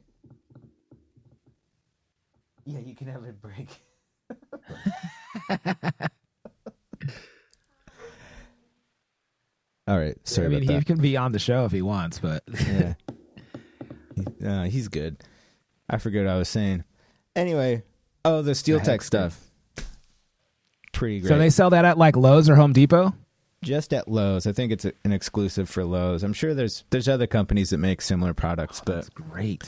Yeah, 2.65 2.79
you 2.79 2.95
can 2.95 3.07
have 3.07 3.23
a 3.23 3.31
break. 3.31 3.69
all 9.87 9.99
right. 9.99 10.17
Sorry 10.27 10.47
i 10.47 10.49
mean 10.49 10.63
about 10.63 10.71
he 10.71 10.79
that. 10.79 10.85
can 10.85 10.99
be 10.99 11.15
on 11.15 11.31
the 11.31 11.39
show 11.39 11.65
if 11.65 11.71
he 11.71 11.83
wants 11.83 12.17
but 12.19 12.43
yeah. 12.67 12.95
Uh, 14.43 14.63
he's 14.63 14.87
good. 14.87 15.17
I 15.89 15.97
forget 15.99 16.25
what 16.25 16.31
I 16.33 16.37
was 16.37 16.49
saying. 16.49 16.83
Anyway, 17.35 17.83
oh, 18.23 18.41
the 18.41 18.55
steel 18.55 18.79
The 18.79 18.85
tech 18.85 19.01
stuff. 19.03 19.39
Pretty 20.91 21.19
great. 21.19 21.29
so 21.29 21.37
they 21.37 21.49
sell 21.49 21.69
that 21.71 21.85
at 21.85 21.97
like 21.97 22.15
lowes 22.15 22.49
or 22.49 22.55
home 22.55 22.73
depot 22.73 23.13
just 23.65 23.93
at 23.93 24.07
Lowe's. 24.07 24.47
I 24.47 24.53
think 24.53 24.71
it's 24.71 24.85
an 24.85 25.11
exclusive 25.11 25.69
for 25.69 25.83
Lowe's. 25.83 26.23
I'm 26.23 26.33
sure 26.33 26.53
there's 26.53 26.85
there's 26.91 27.09
other 27.09 27.27
companies 27.27 27.71
that 27.71 27.79
make 27.79 28.01
similar 28.01 28.33
products, 28.33 28.79
oh, 28.79 28.83
but 28.85 28.95
that's 28.95 29.09
great. 29.09 29.63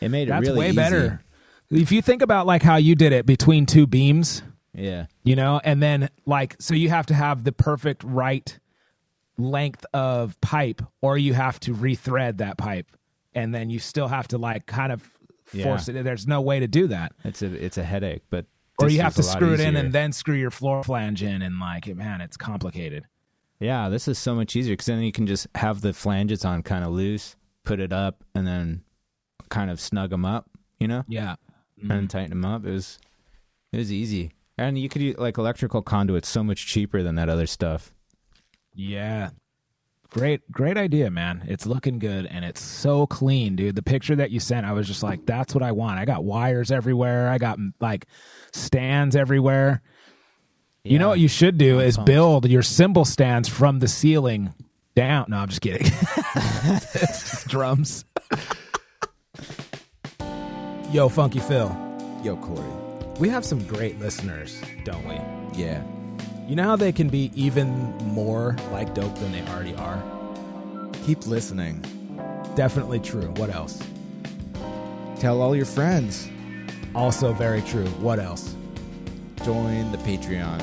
it 0.00 0.08
made 0.08 0.28
it 0.28 0.30
that's 0.30 0.46
really 0.46 0.58
way 0.58 0.66
easy. 0.68 0.76
better. 0.76 1.24
If 1.70 1.92
you 1.92 2.02
think 2.02 2.22
about 2.22 2.46
like 2.46 2.62
how 2.62 2.76
you 2.76 2.94
did 2.94 3.12
it 3.12 3.24
between 3.24 3.64
two 3.64 3.86
beams 3.86 4.42
Yeah, 4.74 5.06
you 5.22 5.36
know 5.36 5.60
and 5.62 5.82
then 5.82 6.08
like 6.26 6.56
so 6.58 6.74
you 6.74 6.88
have 6.88 7.06
to 7.06 7.14
have 7.14 7.44
the 7.44 7.52
perfect 7.52 8.02
right 8.04 8.58
length 9.38 9.86
of 9.94 10.38
pipe 10.40 10.82
or 11.00 11.16
you 11.16 11.34
have 11.34 11.58
to 11.60 11.74
rethread 11.74 12.38
that 12.38 12.58
pipe 12.58 12.86
and 13.34 13.54
then 13.54 13.70
you 13.70 13.78
still 13.78 14.08
have 14.08 14.28
to 14.28 14.38
like 14.38 14.66
kind 14.66 14.92
of 14.92 15.08
force 15.46 15.88
it. 15.88 16.02
There's 16.02 16.26
no 16.26 16.40
way 16.40 16.60
to 16.60 16.66
do 16.66 16.88
that. 16.88 17.12
It's 17.24 17.42
a 17.42 17.46
it's 17.64 17.78
a 17.78 17.84
headache, 17.84 18.22
but 18.30 18.46
or 18.78 18.88
you 18.88 19.00
have 19.00 19.14
to 19.14 19.22
screw 19.22 19.54
it 19.54 19.60
in 19.60 19.76
and 19.76 19.92
then 19.92 20.12
screw 20.12 20.34
your 20.34 20.50
floor 20.50 20.82
flange 20.82 21.22
in 21.22 21.42
and 21.42 21.58
like 21.58 21.86
man 21.94 22.20
it's 22.20 22.36
complicated 22.36 23.04
yeah, 23.62 23.88
this 23.88 24.08
is 24.08 24.18
so 24.18 24.34
much 24.34 24.56
easier 24.56 24.74
because 24.74 24.86
then 24.86 25.02
you 25.02 25.12
can 25.12 25.26
just 25.26 25.46
have 25.54 25.80
the 25.80 25.92
flanges 25.92 26.44
on 26.44 26.62
kind 26.62 26.84
of 26.84 26.92
loose, 26.92 27.36
put 27.64 27.80
it 27.80 27.92
up, 27.92 28.24
and 28.34 28.46
then 28.46 28.82
kind 29.48 29.70
of 29.70 29.80
snug 29.80 30.10
them 30.10 30.24
up, 30.24 30.48
you 30.78 30.88
know, 30.88 31.04
yeah 31.08 31.36
and 31.82 31.90
mm-hmm. 31.90 32.06
tighten 32.06 32.30
them 32.30 32.44
up. 32.44 32.64
It 32.64 32.70
was 32.70 32.98
it 33.72 33.78
was 33.78 33.92
easy, 33.92 34.32
and 34.58 34.78
you 34.78 34.88
could 34.88 35.02
use 35.02 35.18
like 35.18 35.38
electrical 35.38 35.82
conduits 35.82 36.28
so 36.28 36.42
much 36.42 36.66
cheaper 36.66 37.02
than 37.02 37.16
that 37.16 37.28
other 37.28 37.46
stuff. 37.46 37.92
Yeah. 38.74 39.30
Great, 40.10 40.52
great 40.52 40.76
idea, 40.76 41.10
man. 41.10 41.42
It's 41.48 41.64
looking 41.64 41.98
good 41.98 42.26
and 42.26 42.44
it's 42.44 42.60
so 42.60 43.06
clean, 43.06 43.56
dude. 43.56 43.76
The 43.76 43.82
picture 43.82 44.14
that 44.16 44.30
you 44.30 44.40
sent, 44.40 44.66
I 44.66 44.72
was 44.72 44.86
just 44.86 45.02
like, 45.02 45.24
that's 45.24 45.54
what 45.54 45.62
I 45.62 45.72
want. 45.72 45.98
I 45.98 46.04
got 46.04 46.22
wires 46.22 46.70
everywhere. 46.70 47.30
I 47.30 47.38
got 47.38 47.58
like 47.80 48.04
stands 48.52 49.16
everywhere. 49.16 49.80
You 50.84 50.98
know 50.98 51.08
what 51.08 51.20
you 51.20 51.28
should 51.28 51.58
do 51.58 51.78
is 51.78 51.96
build 51.96 52.48
your 52.48 52.62
cymbal 52.62 53.04
stands 53.04 53.48
from 53.48 53.78
the 53.78 53.86
ceiling 53.86 54.52
down. 54.96 55.26
No, 55.28 55.36
I'm 55.36 55.48
just 55.48 55.60
kidding. 55.60 55.86
Drums. 57.48 58.04
Yo, 60.90 61.08
Funky 61.08 61.38
Phil. 61.38 61.68
Yo, 62.24 62.36
Korey. 62.36 63.18
We 63.20 63.28
have 63.28 63.44
some 63.44 63.64
great 63.68 64.00
listeners, 64.00 64.60
don't 64.82 65.06
we? 65.06 65.14
Yeah. 65.56 65.84
You 66.48 66.56
know 66.56 66.64
how 66.64 66.74
they 66.74 66.90
can 66.90 67.08
be 67.08 67.30
even 67.36 67.70
more 67.98 68.56
like 68.72 68.92
dope 68.92 69.14
than 69.20 69.30
they 69.30 69.42
already 69.52 69.76
are? 69.76 70.02
Keep 71.06 71.28
listening. 71.28 71.80
Definitely 72.56 72.98
true. 72.98 73.30
What 73.36 73.50
else? 73.50 73.80
Tell 75.20 75.40
all 75.42 75.54
your 75.54 75.64
friends. 75.64 76.28
Also 76.92 77.32
very 77.32 77.62
true. 77.62 77.86
What 78.00 78.18
else? 78.18 78.56
Join 79.44 79.90
the 79.92 79.98
Patreon. 79.98 80.62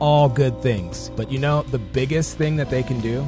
All 0.00 0.28
good 0.28 0.60
things. 0.62 1.10
But 1.16 1.30
you 1.30 1.38
know, 1.38 1.62
the 1.62 1.78
biggest 1.78 2.36
thing 2.38 2.56
that 2.56 2.70
they 2.70 2.82
can 2.82 3.00
do 3.00 3.26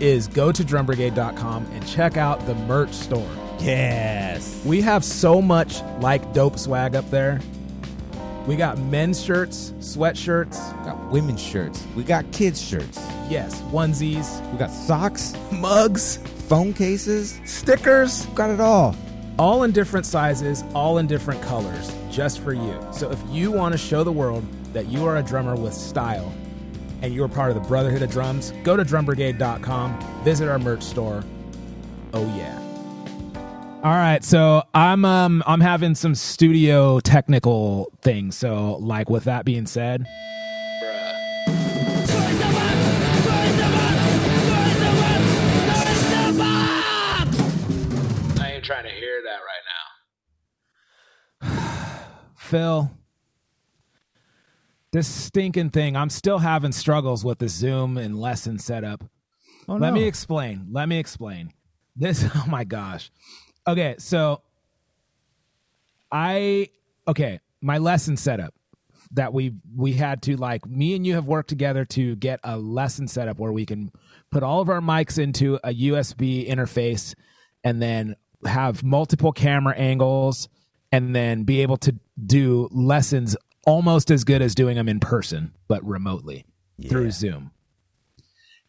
is 0.00 0.28
go 0.28 0.52
to 0.52 0.62
drumbrigade.com 0.64 1.66
and 1.72 1.86
check 1.86 2.16
out 2.16 2.44
the 2.46 2.54
merch 2.54 2.92
store. 2.92 3.28
Yes. 3.58 4.62
We 4.64 4.80
have 4.82 5.04
so 5.04 5.42
much 5.42 5.82
like 6.00 6.32
dope 6.32 6.58
swag 6.58 6.94
up 6.94 7.08
there. 7.10 7.40
We 8.46 8.56
got 8.56 8.78
men's 8.78 9.22
shirts, 9.22 9.72
sweatshirts, 9.80 10.56
got 10.84 11.10
women's 11.10 11.42
shirts. 11.42 11.84
We 11.94 12.02
got 12.04 12.30
kids' 12.32 12.62
shirts. 12.62 12.98
yes, 13.28 13.60
onesies, 13.72 14.40
We 14.52 14.58
got 14.58 14.70
socks, 14.70 15.34
mugs, 15.52 16.16
phone 16.48 16.72
cases. 16.72 17.38
stickers, 17.44 18.24
Got 18.34 18.50
it 18.50 18.60
all. 18.60 18.96
all 19.38 19.64
in 19.64 19.72
different 19.72 20.06
sizes, 20.06 20.64
all 20.74 20.96
in 20.96 21.06
different 21.06 21.42
colors. 21.42 21.92
Just 22.18 22.40
for 22.40 22.52
you. 22.52 22.76
So 22.90 23.08
if 23.12 23.20
you 23.30 23.52
want 23.52 23.70
to 23.74 23.78
show 23.78 24.02
the 24.02 24.10
world 24.10 24.44
that 24.72 24.88
you 24.88 25.06
are 25.06 25.18
a 25.18 25.22
drummer 25.22 25.54
with 25.54 25.72
style 25.72 26.34
and 27.00 27.14
you're 27.14 27.28
part 27.28 27.50
of 27.50 27.54
the 27.54 27.68
Brotherhood 27.68 28.02
of 28.02 28.10
Drums, 28.10 28.52
go 28.64 28.76
to 28.76 28.84
drumbrigade.com, 28.84 30.24
visit 30.24 30.48
our 30.48 30.58
merch 30.58 30.82
store. 30.82 31.22
Oh 32.12 32.26
yeah. 32.36 32.58
All 33.84 33.94
right, 33.94 34.24
so 34.24 34.64
I'm 34.74 35.04
um 35.04 35.44
I'm 35.46 35.60
having 35.60 35.94
some 35.94 36.16
studio 36.16 36.98
technical 36.98 37.92
things. 38.02 38.36
So 38.36 38.78
like 38.80 39.08
with 39.08 39.22
that 39.24 39.44
being 39.44 39.66
said, 39.66 40.04
Phil, 52.48 52.90
this 54.90 55.06
stinking 55.06 55.68
thing, 55.68 55.96
I'm 55.96 56.08
still 56.08 56.38
having 56.38 56.72
struggles 56.72 57.22
with 57.22 57.38
the 57.40 57.48
Zoom 57.48 57.98
and 57.98 58.18
lesson 58.18 58.58
setup. 58.58 59.04
Oh, 59.68 59.74
Let 59.74 59.92
me 59.92 60.04
explain. 60.04 60.68
Let 60.70 60.88
me 60.88 60.98
explain. 60.98 61.52
This, 61.94 62.24
oh 62.34 62.44
my 62.48 62.64
gosh. 62.64 63.10
Okay, 63.66 63.96
so 63.98 64.40
I, 66.10 66.70
okay, 67.06 67.40
my 67.60 67.76
lesson 67.76 68.16
setup 68.16 68.54
that 69.12 69.34
we 69.34 69.52
we 69.76 69.92
had 69.92 70.22
to 70.22 70.36
like 70.36 70.66
me 70.66 70.94
and 70.94 71.06
you 71.06 71.14
have 71.14 71.26
worked 71.26 71.48
together 71.50 71.84
to 71.84 72.14
get 72.16 72.40
a 72.44 72.56
lesson 72.56 73.08
setup 73.08 73.38
where 73.38 73.52
we 73.52 73.66
can 73.66 73.90
put 74.30 74.42
all 74.42 74.60
of 74.60 74.68
our 74.68 74.80
mics 74.80 75.18
into 75.18 75.56
a 75.64 75.74
USB 75.74 76.48
interface 76.48 77.14
and 77.62 77.80
then 77.80 78.16
have 78.44 78.82
multiple 78.82 79.32
camera 79.32 79.74
angles 79.76 80.48
and 80.92 81.14
then 81.14 81.44
be 81.44 81.62
able 81.62 81.76
to 81.76 81.94
do 82.26 82.68
lessons 82.70 83.36
almost 83.66 84.10
as 84.10 84.24
good 84.24 84.42
as 84.42 84.54
doing 84.54 84.76
them 84.76 84.88
in 84.88 85.00
person 85.00 85.52
but 85.68 85.84
remotely 85.84 86.46
through 86.88 87.10
Zoom. 87.10 87.50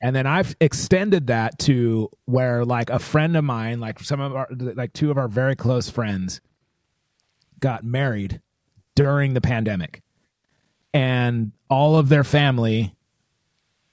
And 0.02 0.16
then 0.16 0.26
I've 0.26 0.56
extended 0.62 1.28
that 1.28 1.60
to 1.60 2.10
where 2.26 2.64
like 2.64 2.90
a 2.90 3.00
friend 3.00 3.36
of 3.36 3.44
mine, 3.44 3.80
like 3.80 4.00
some 4.00 4.22
of 4.22 4.36
our 4.36 4.48
like 4.52 4.94
two 4.94 5.12
of 5.12 5.18
our 5.18 5.28
very 5.28 5.56
close 5.56 5.90
friends 5.90 6.40
got 7.60 7.84
married 7.84 8.42
during 8.96 9.34
the 9.34 9.42
pandemic. 9.42 10.02
And 10.94 11.52
all 11.70 11.98
of 11.98 12.10
their 12.10 12.24
family 12.24 12.96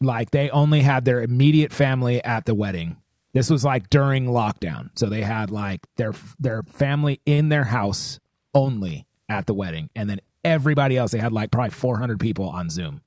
like 0.00 0.30
they 0.30 0.50
only 0.50 0.82
had 0.82 1.04
their 1.04 1.22
immediate 1.22 1.72
family 1.72 2.22
at 2.22 2.44
the 2.44 2.54
wedding. 2.54 2.96
This 3.32 3.50
was 3.50 3.64
like 3.64 3.90
during 3.90 4.26
lockdown. 4.26 4.90
So 4.94 5.06
they 5.06 5.22
had 5.22 5.50
like 5.50 5.86
their 5.96 6.12
their 6.38 6.62
family 6.62 7.20
in 7.26 7.48
their 7.48 7.64
house 7.64 8.20
only 8.54 9.06
at 9.28 9.46
the 9.46 9.54
wedding 9.54 9.90
and 9.96 10.08
then 10.08 10.20
everybody 10.44 10.96
else 10.96 11.10
they 11.10 11.18
had 11.18 11.32
like 11.32 11.50
probably 11.50 11.70
400 11.70 12.20
people 12.20 12.48
on 12.48 12.70
Zoom. 12.70 13.00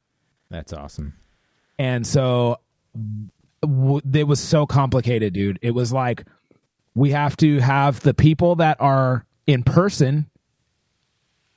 That's 0.49 0.73
awesome. 0.73 1.13
And 1.77 2.05
so 2.05 2.57
w- 3.61 4.01
it 4.13 4.27
was 4.27 4.39
so 4.39 4.65
complicated, 4.65 5.33
dude. 5.33 5.59
It 5.61 5.71
was 5.71 5.93
like 5.93 6.25
we 6.95 7.11
have 7.11 7.37
to 7.37 7.59
have 7.59 8.01
the 8.01 8.13
people 8.13 8.55
that 8.57 8.77
are 8.81 9.25
in 9.47 9.63
person, 9.63 10.29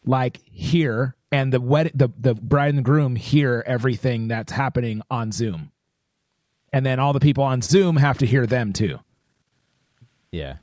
like 0.05 0.41
here, 0.45 1.17
and 1.33 1.53
the 1.53 1.61
wed- 1.61 1.93
the 1.95 2.11
the 2.19 2.35
bride 2.35 2.69
and 2.69 2.79
the 2.79 2.83
groom 2.83 3.17
hear 3.17 3.65
everything 3.67 4.29
that's 4.29 4.53
happening 4.53 5.03
on 5.11 5.33
Zoom, 5.33 5.73
and 6.73 6.85
then 6.87 7.01
all 7.01 7.13
the 7.13 7.21
people 7.21 7.43
on 7.45 7.63
Zoom 7.63 7.97
have 7.97 8.19
to 8.19 8.27
hear 8.27 8.47
them 8.47 8.73
too. 8.73 8.99
Yeah. 10.31 10.57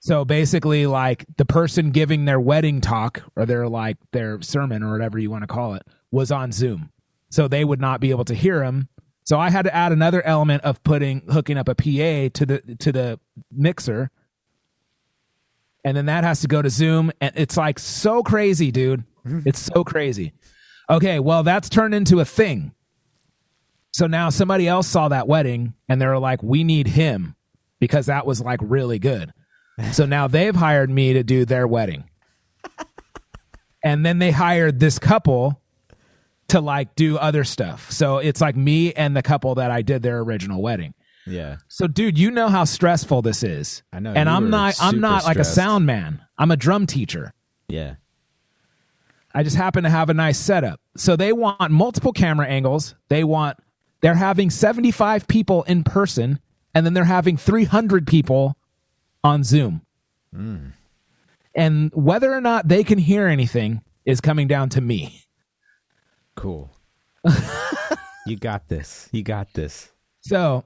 So 0.00 0.24
basically, 0.24 0.86
like 0.86 1.24
the 1.36 1.44
person 1.44 1.90
giving 1.90 2.24
their 2.24 2.40
wedding 2.40 2.80
talk 2.80 3.22
or 3.36 3.46
their 3.46 3.68
like 3.68 3.96
their 4.12 4.40
sermon 4.42 4.82
or 4.82 4.92
whatever 4.92 5.18
you 5.18 5.30
want 5.30 5.42
to 5.42 5.48
call 5.48 5.74
it 5.74 5.82
was 6.10 6.30
on 6.30 6.52
Zoom, 6.52 6.90
so 7.30 7.48
they 7.48 7.64
would 7.64 7.80
not 7.80 8.00
be 8.00 8.10
able 8.10 8.24
to 8.26 8.34
hear 8.34 8.62
him. 8.62 8.88
So 9.24 9.38
I 9.38 9.50
had 9.50 9.62
to 9.62 9.74
add 9.74 9.92
another 9.92 10.22
element 10.24 10.62
of 10.62 10.82
putting 10.84 11.22
hooking 11.30 11.58
up 11.58 11.68
a 11.68 11.74
PA 11.74 12.30
to 12.32 12.46
the 12.46 12.76
to 12.78 12.92
the 12.92 13.20
mixer, 13.50 14.10
and 15.84 15.96
then 15.96 16.06
that 16.06 16.24
has 16.24 16.40
to 16.42 16.48
go 16.48 16.62
to 16.62 16.70
Zoom, 16.70 17.10
and 17.20 17.32
it's 17.34 17.56
like 17.56 17.78
so 17.78 18.22
crazy, 18.22 18.70
dude. 18.70 19.04
Mm-hmm. 19.26 19.40
It's 19.46 19.60
so 19.60 19.84
crazy. 19.84 20.32
Okay, 20.88 21.18
well 21.18 21.42
that's 21.42 21.68
turned 21.68 21.94
into 21.94 22.20
a 22.20 22.24
thing. 22.24 22.72
So 23.92 24.06
now 24.06 24.30
somebody 24.30 24.68
else 24.68 24.86
saw 24.86 25.08
that 25.08 25.26
wedding, 25.26 25.74
and 25.88 26.00
they're 26.00 26.18
like, 26.18 26.42
"We 26.42 26.62
need 26.62 26.86
him." 26.86 27.34
Because 27.80 28.06
that 28.06 28.26
was 28.26 28.40
like 28.40 28.58
really 28.62 28.98
good. 28.98 29.32
So 29.92 30.06
now 30.06 30.26
they've 30.26 30.54
hired 30.54 30.90
me 30.90 31.12
to 31.14 31.22
do 31.22 31.44
their 31.44 31.66
wedding. 31.66 32.04
And 33.84 34.04
then 34.04 34.18
they 34.18 34.30
hired 34.30 34.80
this 34.80 34.98
couple 34.98 35.60
to 36.48 36.60
like 36.60 36.94
do 36.94 37.16
other 37.16 37.44
stuff. 37.44 37.90
So 37.92 38.18
it's 38.18 38.40
like 38.40 38.56
me 38.56 38.92
and 38.92 39.16
the 39.16 39.22
couple 39.22 39.54
that 39.56 39.70
I 39.70 39.82
did 39.82 40.02
their 40.02 40.18
original 40.18 40.60
wedding. 40.60 40.94
Yeah. 41.26 41.58
So 41.68 41.86
dude, 41.86 42.18
you 42.18 42.30
know 42.30 42.48
how 42.48 42.64
stressful 42.64 43.22
this 43.22 43.42
is. 43.42 43.82
I 43.92 44.00
know, 44.00 44.12
And 44.12 44.28
I'm 44.28 44.50
not 44.50 44.76
I'm 44.80 45.00
not 45.00 45.24
like 45.24 45.36
a 45.36 45.44
sound 45.44 45.86
man. 45.86 46.22
I'm 46.36 46.50
a 46.50 46.56
drum 46.56 46.86
teacher. 46.86 47.32
Yeah. 47.68 47.96
I 49.34 49.42
just 49.42 49.56
happen 49.56 49.84
to 49.84 49.90
have 49.90 50.10
a 50.10 50.14
nice 50.14 50.38
setup. 50.38 50.80
So 50.96 51.14
they 51.14 51.32
want 51.32 51.70
multiple 51.70 52.12
camera 52.12 52.46
angles. 52.46 52.94
They 53.08 53.24
want 53.24 53.58
they're 54.00 54.14
having 54.14 54.50
75 54.50 55.28
people 55.28 55.62
in 55.64 55.84
person 55.84 56.40
and 56.74 56.86
then 56.86 56.94
they're 56.94 57.04
having 57.04 57.36
300 57.36 58.06
people 58.06 58.56
on 59.24 59.44
Zoom. 59.44 59.82
Hmm. 60.34 60.68
And 61.54 61.90
whether 61.94 62.32
or 62.32 62.40
not 62.40 62.68
they 62.68 62.84
can 62.84 62.98
hear 62.98 63.26
anything 63.26 63.82
is 64.04 64.20
coming 64.20 64.46
down 64.46 64.68
to 64.70 64.80
me. 64.80 65.24
Cool. 66.36 66.70
you 68.26 68.36
got 68.36 68.68
this. 68.68 69.08
You 69.12 69.22
got 69.22 69.52
this. 69.54 69.90
So 70.20 70.64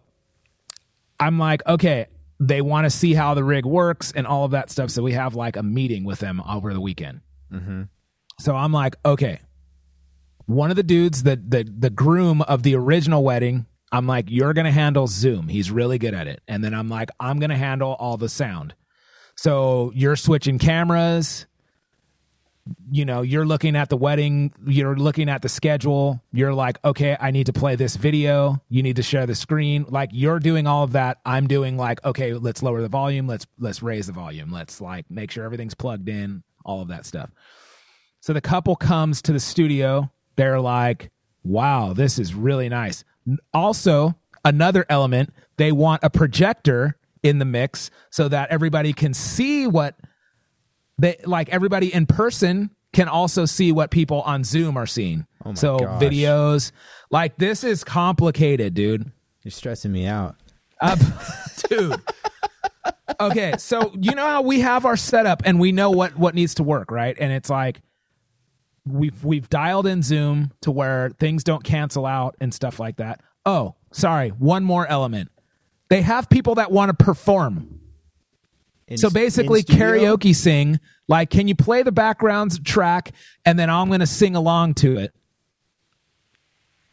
I'm 1.18 1.38
like, 1.38 1.66
okay, 1.66 2.06
they 2.40 2.60
want 2.60 2.84
to 2.84 2.90
see 2.90 3.14
how 3.14 3.34
the 3.34 3.44
rig 3.44 3.64
works 3.64 4.12
and 4.12 4.26
all 4.26 4.44
of 4.44 4.50
that 4.50 4.70
stuff. 4.70 4.90
So 4.90 5.02
we 5.02 5.12
have 5.12 5.34
like 5.34 5.56
a 5.56 5.62
meeting 5.62 6.04
with 6.04 6.18
them 6.18 6.42
over 6.48 6.74
the 6.74 6.80
weekend. 6.80 7.20
Mm-hmm. 7.52 7.82
So 8.40 8.56
I'm 8.56 8.72
like, 8.72 8.96
okay, 9.04 9.38
one 10.46 10.70
of 10.70 10.76
the 10.76 10.82
dudes, 10.82 11.22
that 11.22 11.50
the 11.50 11.64
the 11.64 11.90
groom 11.90 12.42
of 12.42 12.64
the 12.64 12.74
original 12.74 13.22
wedding, 13.22 13.66
I'm 13.92 14.06
like, 14.06 14.26
you're 14.28 14.54
gonna 14.54 14.72
handle 14.72 15.06
Zoom. 15.06 15.48
He's 15.48 15.70
really 15.70 15.98
good 15.98 16.14
at 16.14 16.26
it. 16.26 16.40
And 16.48 16.64
then 16.64 16.74
I'm 16.74 16.88
like, 16.88 17.10
I'm 17.20 17.38
gonna 17.38 17.58
handle 17.58 17.94
all 17.98 18.16
the 18.16 18.28
sound. 18.28 18.74
So 19.36 19.92
you're 19.94 20.16
switching 20.16 20.58
cameras. 20.58 21.46
You 22.92 23.04
know, 23.04 23.22
you're 23.22 23.44
looking 23.44 23.74
at 23.74 23.88
the 23.88 23.96
wedding, 23.96 24.52
you're 24.64 24.96
looking 24.96 25.28
at 25.28 25.42
the 25.42 25.48
schedule. 25.48 26.22
You're 26.32 26.54
like, 26.54 26.78
okay, 26.84 27.16
I 27.18 27.32
need 27.32 27.46
to 27.46 27.52
play 27.52 27.74
this 27.74 27.96
video. 27.96 28.62
You 28.68 28.84
need 28.84 28.96
to 28.96 29.02
share 29.02 29.26
the 29.26 29.34
screen. 29.34 29.84
Like 29.88 30.10
you're 30.12 30.38
doing 30.38 30.68
all 30.68 30.84
of 30.84 30.92
that. 30.92 31.18
I'm 31.26 31.48
doing 31.48 31.76
like, 31.76 32.04
okay, 32.04 32.34
let's 32.34 32.62
lower 32.62 32.80
the 32.80 32.88
volume. 32.88 33.26
Let's 33.26 33.46
let's 33.58 33.82
raise 33.82 34.06
the 34.06 34.12
volume. 34.12 34.52
Let's 34.52 34.80
like 34.80 35.10
make 35.10 35.32
sure 35.32 35.44
everything's 35.44 35.74
plugged 35.74 36.08
in, 36.08 36.44
all 36.64 36.80
of 36.80 36.88
that 36.88 37.04
stuff. 37.04 37.30
So 38.20 38.32
the 38.32 38.40
couple 38.40 38.76
comes 38.76 39.20
to 39.22 39.32
the 39.32 39.40
studio. 39.40 40.08
They're 40.36 40.60
like, 40.60 41.10
wow, 41.42 41.92
this 41.92 42.20
is 42.20 42.32
really 42.32 42.68
nice. 42.68 43.04
Also, 43.54 44.14
another 44.44 44.84
element, 44.88 45.32
they 45.56 45.72
want 45.72 46.02
a 46.02 46.10
projector 46.10 46.96
in 47.22 47.38
the 47.38 47.44
mix 47.44 47.90
so 48.10 48.28
that 48.28 48.50
everybody 48.50 48.92
can 48.92 49.14
see 49.14 49.66
what 49.66 49.94
they 50.98 51.16
like 51.24 51.48
everybody 51.50 51.92
in 51.92 52.06
person 52.06 52.70
can 52.92 53.08
also 53.08 53.44
see 53.44 53.72
what 53.72 53.90
people 53.90 54.22
on 54.22 54.44
Zoom 54.44 54.76
are 54.76 54.86
seeing. 54.86 55.26
Oh 55.44 55.54
so 55.54 55.78
gosh. 55.78 56.02
videos 56.02 56.72
like 57.10 57.36
this 57.36 57.64
is 57.64 57.84
complicated, 57.84 58.74
dude. 58.74 59.10
You're 59.42 59.52
stressing 59.52 59.92
me 59.92 60.06
out. 60.06 60.36
Uh, 60.80 60.96
dude. 61.68 62.00
Okay, 63.20 63.54
so 63.58 63.92
you 64.00 64.12
know 64.12 64.26
how 64.26 64.42
we 64.42 64.60
have 64.60 64.84
our 64.84 64.96
setup 64.96 65.42
and 65.44 65.60
we 65.60 65.72
know 65.72 65.90
what 65.90 66.16
what 66.16 66.34
needs 66.34 66.54
to 66.56 66.62
work, 66.62 66.90
right? 66.90 67.16
And 67.18 67.32
it's 67.32 67.50
like 67.50 67.80
we've 68.86 69.24
we've 69.24 69.48
dialed 69.48 69.86
in 69.86 70.02
Zoom 70.02 70.52
to 70.62 70.70
where 70.70 71.10
things 71.18 71.44
don't 71.44 71.62
cancel 71.62 72.06
out 72.06 72.36
and 72.40 72.52
stuff 72.52 72.78
like 72.80 72.96
that. 72.96 73.20
Oh, 73.46 73.74
sorry, 73.92 74.30
one 74.30 74.64
more 74.64 74.86
element. 74.86 75.30
They 75.88 76.02
have 76.02 76.28
people 76.28 76.54
that 76.56 76.72
want 76.72 76.96
to 76.96 77.04
perform. 77.04 77.80
In- 78.88 78.98
So 78.98 79.10
basically, 79.10 79.62
karaoke 79.62 80.34
sing. 80.34 80.80
Like, 81.08 81.30
can 81.30 81.48
you 81.48 81.54
play 81.54 81.82
the 81.82 81.92
background 81.92 82.64
track 82.64 83.12
and 83.44 83.58
then 83.58 83.68
I'm 83.68 83.88
going 83.88 84.00
to 84.00 84.06
sing 84.06 84.34
along 84.36 84.74
to 84.74 84.96
it? 84.98 85.12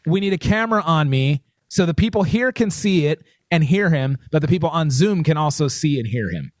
We 0.06 0.20
need 0.20 0.32
a 0.32 0.38
camera 0.38 0.82
on 0.82 1.08
me 1.08 1.42
so 1.68 1.86
the 1.86 1.94
people 1.94 2.22
here 2.22 2.52
can 2.52 2.70
see 2.70 3.06
it 3.06 3.22
and 3.50 3.62
hear 3.64 3.90
him, 3.90 4.18
but 4.30 4.42
the 4.42 4.48
people 4.48 4.68
on 4.68 4.90
Zoom 4.90 5.22
can 5.22 5.36
also 5.36 5.68
see 5.68 5.98
and 5.98 6.06
hear 6.06 6.30
him. 6.30 6.52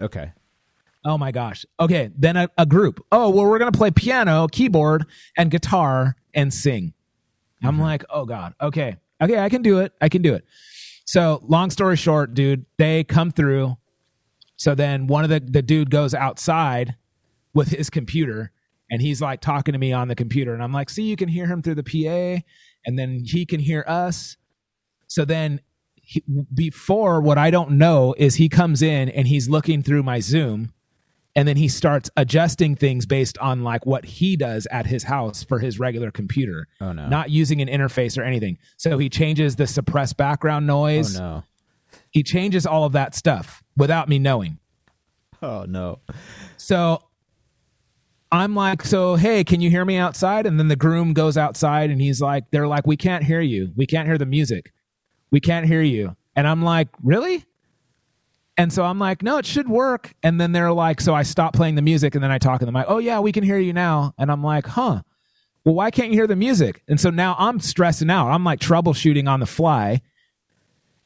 Okay. 0.00 0.32
Oh 1.08 1.16
my 1.16 1.32
gosh. 1.32 1.64
Okay, 1.80 2.10
then 2.14 2.36
a, 2.36 2.50
a 2.58 2.66
group. 2.66 3.02
Oh, 3.10 3.30
well, 3.30 3.46
we're 3.46 3.58
going 3.58 3.72
to 3.72 3.78
play 3.78 3.90
piano, 3.90 4.46
keyboard, 4.46 5.06
and 5.38 5.50
guitar 5.50 6.16
and 6.34 6.52
sing. 6.52 6.92
I'm 7.62 7.72
mm-hmm. 7.72 7.80
like, 7.80 8.04
oh 8.10 8.26
God. 8.26 8.52
Okay. 8.60 8.98
Okay, 9.18 9.38
I 9.38 9.48
can 9.48 9.62
do 9.62 9.78
it. 9.78 9.94
I 10.02 10.10
can 10.10 10.20
do 10.20 10.34
it. 10.34 10.44
So, 11.06 11.40
long 11.44 11.70
story 11.70 11.96
short, 11.96 12.34
dude, 12.34 12.66
they 12.76 13.04
come 13.04 13.30
through. 13.30 13.78
So 14.56 14.74
then 14.74 15.06
one 15.06 15.24
of 15.24 15.30
the, 15.30 15.40
the 15.40 15.62
dude 15.62 15.90
goes 15.90 16.12
outside. 16.12 16.94
with 17.54 17.68
his 17.68 17.88
computer 17.88 18.52
and 18.90 19.00
he's 19.00 19.22
like 19.22 19.40
talking 19.40 19.72
to 19.72 19.78
me 19.78 19.94
on 19.94 20.08
the 20.08 20.14
computer 20.14 20.52
and 20.52 20.62
I'm 20.62 20.72
like, 20.72 20.90
"See, 20.90 21.04
you 21.04 21.16
can 21.16 21.28
hear 21.28 21.46
him 21.46 21.62
through 21.62 21.76
the 21.76 21.82
PA 21.82 22.42
and 22.84 22.98
then 22.98 23.24
he 23.24 23.46
can 23.46 23.60
hear 23.60 23.82
us." 23.88 24.36
So 25.06 25.24
then 25.24 25.60
he, 25.94 26.22
before 26.52 27.22
what 27.22 27.38
I 27.38 27.50
don't 27.50 27.72
know 27.72 28.14
is 28.18 28.34
he 28.34 28.50
comes 28.50 28.82
in 28.82 29.08
and 29.08 29.26
he's 29.26 29.48
looking 29.48 29.82
through 29.82 30.02
my 30.02 30.20
Zoom 30.20 30.74
and 31.38 31.46
then 31.46 31.56
he 31.56 31.68
starts 31.68 32.10
adjusting 32.16 32.74
things 32.74 33.06
based 33.06 33.38
on 33.38 33.62
like 33.62 33.86
what 33.86 34.04
he 34.04 34.34
does 34.36 34.66
at 34.72 34.86
his 34.86 35.04
house 35.04 35.44
for 35.44 35.60
his 35.60 35.78
regular 35.78 36.10
computer. 36.10 36.66
Oh, 36.80 36.90
no. 36.90 37.06
Not 37.06 37.30
using 37.30 37.62
an 37.62 37.68
interface 37.68 38.18
or 38.18 38.24
anything. 38.24 38.58
So 38.76 38.98
he 38.98 39.08
changes 39.08 39.54
the 39.54 39.68
suppressed 39.68 40.16
background 40.16 40.66
noise. 40.66 41.16
Oh 41.16 41.22
no. 41.22 41.44
He 42.10 42.24
changes 42.24 42.66
all 42.66 42.82
of 42.82 42.90
that 42.94 43.14
stuff 43.14 43.62
without 43.76 44.08
me 44.08 44.18
knowing. 44.18 44.58
Oh 45.40 45.64
no. 45.64 46.00
So 46.56 47.04
I'm 48.32 48.56
like, 48.56 48.82
so 48.82 49.14
hey, 49.14 49.44
can 49.44 49.60
you 49.60 49.70
hear 49.70 49.84
me 49.84 49.96
outside? 49.96 50.44
And 50.44 50.58
then 50.58 50.66
the 50.66 50.74
groom 50.74 51.12
goes 51.12 51.36
outside 51.36 51.90
and 51.90 52.00
he's 52.00 52.20
like, 52.20 52.50
they're 52.50 52.66
like, 52.66 52.84
we 52.84 52.96
can't 52.96 53.22
hear 53.22 53.40
you. 53.40 53.70
We 53.76 53.86
can't 53.86 54.08
hear 54.08 54.18
the 54.18 54.26
music. 54.26 54.72
We 55.30 55.38
can't 55.38 55.66
hear 55.66 55.82
you. 55.82 56.16
And 56.34 56.48
I'm 56.48 56.64
like, 56.64 56.88
really? 57.00 57.44
And 58.58 58.72
so 58.72 58.84
I'm 58.84 58.98
like, 58.98 59.22
no, 59.22 59.38
it 59.38 59.46
should 59.46 59.68
work. 59.68 60.12
And 60.24 60.40
then 60.40 60.50
they're 60.50 60.72
like, 60.72 61.00
so 61.00 61.14
I 61.14 61.22
stop 61.22 61.54
playing 61.54 61.76
the 61.76 61.82
music 61.82 62.16
and 62.16 62.24
then 62.24 62.32
I 62.32 62.38
talk 62.38 62.58
to 62.58 62.66
them 62.66 62.74
like, 62.74 62.86
oh 62.88 62.98
yeah, 62.98 63.20
we 63.20 63.30
can 63.30 63.44
hear 63.44 63.58
you 63.58 63.72
now. 63.72 64.14
And 64.18 64.32
I'm 64.32 64.42
like, 64.42 64.66
huh. 64.66 65.02
Well, 65.64 65.76
why 65.76 65.92
can't 65.92 66.08
you 66.08 66.14
hear 66.14 66.26
the 66.26 66.34
music? 66.34 66.82
And 66.88 67.00
so 67.00 67.10
now 67.10 67.36
I'm 67.38 67.60
stressing 67.60 68.10
out. 68.10 68.30
I'm 68.30 68.42
like 68.42 68.58
troubleshooting 68.58 69.28
on 69.28 69.38
the 69.38 69.46
fly. 69.46 70.02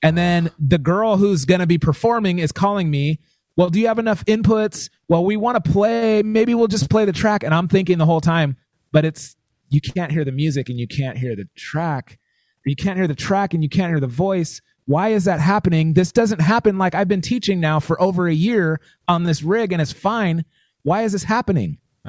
And 0.03 0.17
then 0.17 0.51
the 0.59 0.79
girl 0.79 1.19
who's 1.19 1.45
going 1.45 1.61
to 1.61 1.67
be 1.67 1.79
performing 1.79 2.39
is 2.39 2.53
calling 2.53 2.91
me. 2.91 3.21
Well, 3.57 3.69
do 3.69 3.79
you 3.79 3.87
have 3.87 3.99
enough 3.99 4.25
inputs? 4.25 4.89
Well, 5.09 5.25
we 5.25 5.37
want 5.37 5.63
to 5.63 5.71
play. 5.71 6.23
Maybe 6.23 6.55
we'll 6.55 6.69
just 6.69 6.89
play 6.89 7.05
the 7.05 7.13
track. 7.13 7.43
And 7.45 7.55
I'm 7.55 7.69
thinking 7.69 7.99
the 7.99 8.07
whole 8.07 8.23
time, 8.23 8.57
but 8.93 9.05
it's, 9.05 9.37
you 9.69 9.81
can't 9.81 10.11
hear 10.11 10.25
the 10.25 10.33
music 10.33 10.71
and 10.71 10.79
you 10.79 10.89
can't 10.89 11.19
hear 11.19 11.37
the 11.37 11.49
track. 11.55 12.19
You 12.65 12.77
can't 12.77 12.97
hear 12.97 13.09
the 13.09 13.15
track 13.15 13.53
and 13.53 13.63
you 13.63 13.69
can't 13.69 13.91
hear 13.91 14.01
the 14.01 14.07
voice. 14.07 14.63
Why 14.87 15.09
is 15.11 15.25
that 15.25 15.41
happening? 15.41 15.93
This 15.95 16.11
doesn't 16.13 16.41
happen 16.41 16.77
like 16.79 16.95
I've 16.95 17.09
been 17.09 17.21
teaching 17.21 17.61
now 17.61 17.79
for 17.81 18.01
over 18.03 18.27
a 18.27 18.35
year 18.35 18.81
on 19.09 19.23
this 19.25 19.43
rig 19.43 19.73
and 19.73 19.81
it's 19.81 19.93
fine. 19.93 20.45
Why 20.83 21.03
is 21.03 21.13
this 21.13 21.25
happening? 21.25 21.79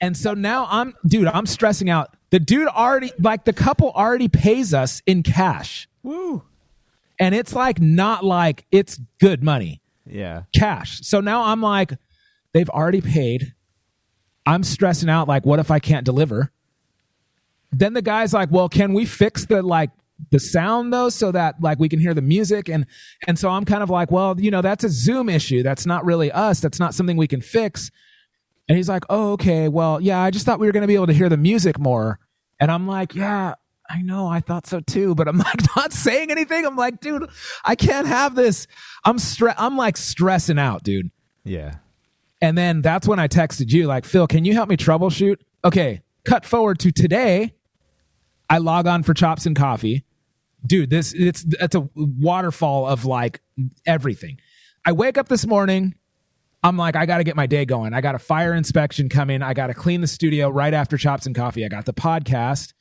And 0.00 0.16
so 0.16 0.34
now 0.34 0.66
I'm, 0.68 0.92
dude, 1.06 1.28
I'm 1.28 1.46
stressing 1.46 1.88
out. 1.88 2.14
The 2.30 2.38
dude 2.38 2.68
already, 2.68 3.10
like 3.18 3.44
the 3.44 3.52
couple 3.54 3.90
already 3.92 4.28
pays 4.28 4.74
us 4.74 5.00
in 5.06 5.22
cash. 5.22 5.88
Woo. 6.02 6.42
And 7.18 7.34
it's 7.34 7.54
like, 7.54 7.80
not 7.80 8.22
like 8.24 8.66
it's 8.70 9.00
good 9.18 9.42
money, 9.42 9.80
Yeah. 10.04 10.42
cash. 10.52 11.00
So 11.02 11.20
now 11.20 11.44
I'm 11.44 11.62
like, 11.62 11.92
they've 12.52 12.68
already 12.68 13.00
paid. 13.00 13.54
I'm 14.44 14.62
stressing 14.62 15.08
out, 15.08 15.26
like, 15.26 15.46
what 15.46 15.58
if 15.58 15.70
I 15.70 15.78
can't 15.78 16.04
deliver? 16.04 16.50
Then 17.72 17.94
the 17.94 18.02
guy's 18.02 18.34
like, 18.34 18.50
well, 18.50 18.68
can 18.68 18.92
we 18.92 19.06
fix 19.06 19.46
the, 19.46 19.62
like, 19.62 19.90
the 20.30 20.38
sound 20.38 20.92
though 20.92 21.08
so 21.08 21.32
that 21.32 21.60
like 21.60 21.78
we 21.78 21.88
can 21.88 21.98
hear 21.98 22.14
the 22.14 22.22
music 22.22 22.68
and 22.68 22.86
and 23.26 23.38
so 23.38 23.48
I'm 23.48 23.64
kind 23.64 23.82
of 23.82 23.90
like 23.90 24.10
well 24.10 24.38
you 24.38 24.50
know 24.50 24.62
that's 24.62 24.84
a 24.84 24.88
zoom 24.88 25.28
issue 25.28 25.62
that's 25.62 25.86
not 25.86 26.04
really 26.04 26.30
us 26.32 26.60
that's 26.60 26.80
not 26.80 26.94
something 26.94 27.16
we 27.16 27.26
can 27.26 27.40
fix 27.40 27.90
and 28.68 28.76
he's 28.76 28.88
like, 28.88 29.04
oh, 29.10 29.32
okay. 29.32 29.68
Well, 29.68 30.00
yeah, 30.00 30.20
I 30.20 30.30
just 30.30 30.46
thought 30.46 30.58
we 30.58 30.66
were 30.66 30.72
going 30.72 30.82
to 30.82 30.88
be 30.88 30.94
able 30.94 31.06
to 31.06 31.12
hear 31.12 31.28
the 31.28 31.36
music 31.36 31.78
more. 31.78 32.18
And 32.58 32.70
I'm 32.70 32.86
like, 32.86 33.14
yeah, 33.14 33.54
I 33.90 34.00
know. 34.00 34.26
I 34.26 34.40
thought 34.40 34.66
so 34.66 34.80
too. 34.80 35.14
But 35.14 35.28
I'm 35.28 35.38
like, 35.38 35.76
not 35.76 35.92
saying 35.92 36.30
anything. 36.30 36.64
I'm 36.64 36.76
like, 36.76 37.00
dude, 37.00 37.28
I 37.64 37.74
can't 37.74 38.06
have 38.06 38.34
this. 38.34 38.66
I'm 39.04 39.18
stre- 39.18 39.54
I'm 39.58 39.76
like 39.76 39.96
stressing 39.96 40.58
out, 40.58 40.82
dude. 40.82 41.10
Yeah. 41.44 41.76
And 42.40 42.56
then 42.56 42.82
that's 42.82 43.06
when 43.06 43.18
I 43.18 43.28
texted 43.28 43.70
you, 43.70 43.86
like, 43.86 44.04
Phil, 44.04 44.26
can 44.26 44.44
you 44.44 44.54
help 44.54 44.68
me 44.68 44.76
troubleshoot? 44.76 45.36
Okay, 45.64 46.02
cut 46.24 46.44
forward 46.44 46.78
to 46.80 46.92
today. 46.92 47.54
I 48.50 48.58
log 48.58 48.86
on 48.86 49.02
for 49.02 49.14
chops 49.14 49.46
and 49.46 49.56
coffee. 49.56 50.04
Dude, 50.66 50.90
this 50.90 51.12
it's 51.12 51.44
it's 51.60 51.74
a 51.74 51.88
waterfall 51.94 52.86
of 52.86 53.04
like 53.04 53.40
everything. 53.86 54.38
I 54.86 54.92
wake 54.92 55.18
up 55.18 55.28
this 55.28 55.46
morning. 55.46 55.94
I'm 56.62 56.78
like, 56.78 56.96
I 56.96 57.04
got 57.04 57.18
to 57.18 57.24
get 57.24 57.36
my 57.36 57.46
day 57.46 57.66
going. 57.66 57.92
I 57.92 58.00
got 58.00 58.14
a 58.14 58.18
fire 58.18 58.54
inspection 58.54 59.10
coming. 59.10 59.42
I 59.42 59.52
got 59.52 59.66
to 59.66 59.74
clean 59.74 60.00
the 60.00 60.06
studio 60.06 60.48
right 60.48 60.72
after 60.72 60.96
chops 60.96 61.26
and 61.26 61.34
coffee. 61.34 61.64
I 61.64 61.68
got 61.68 61.84
the 61.84 61.92
podcast. 61.92 62.72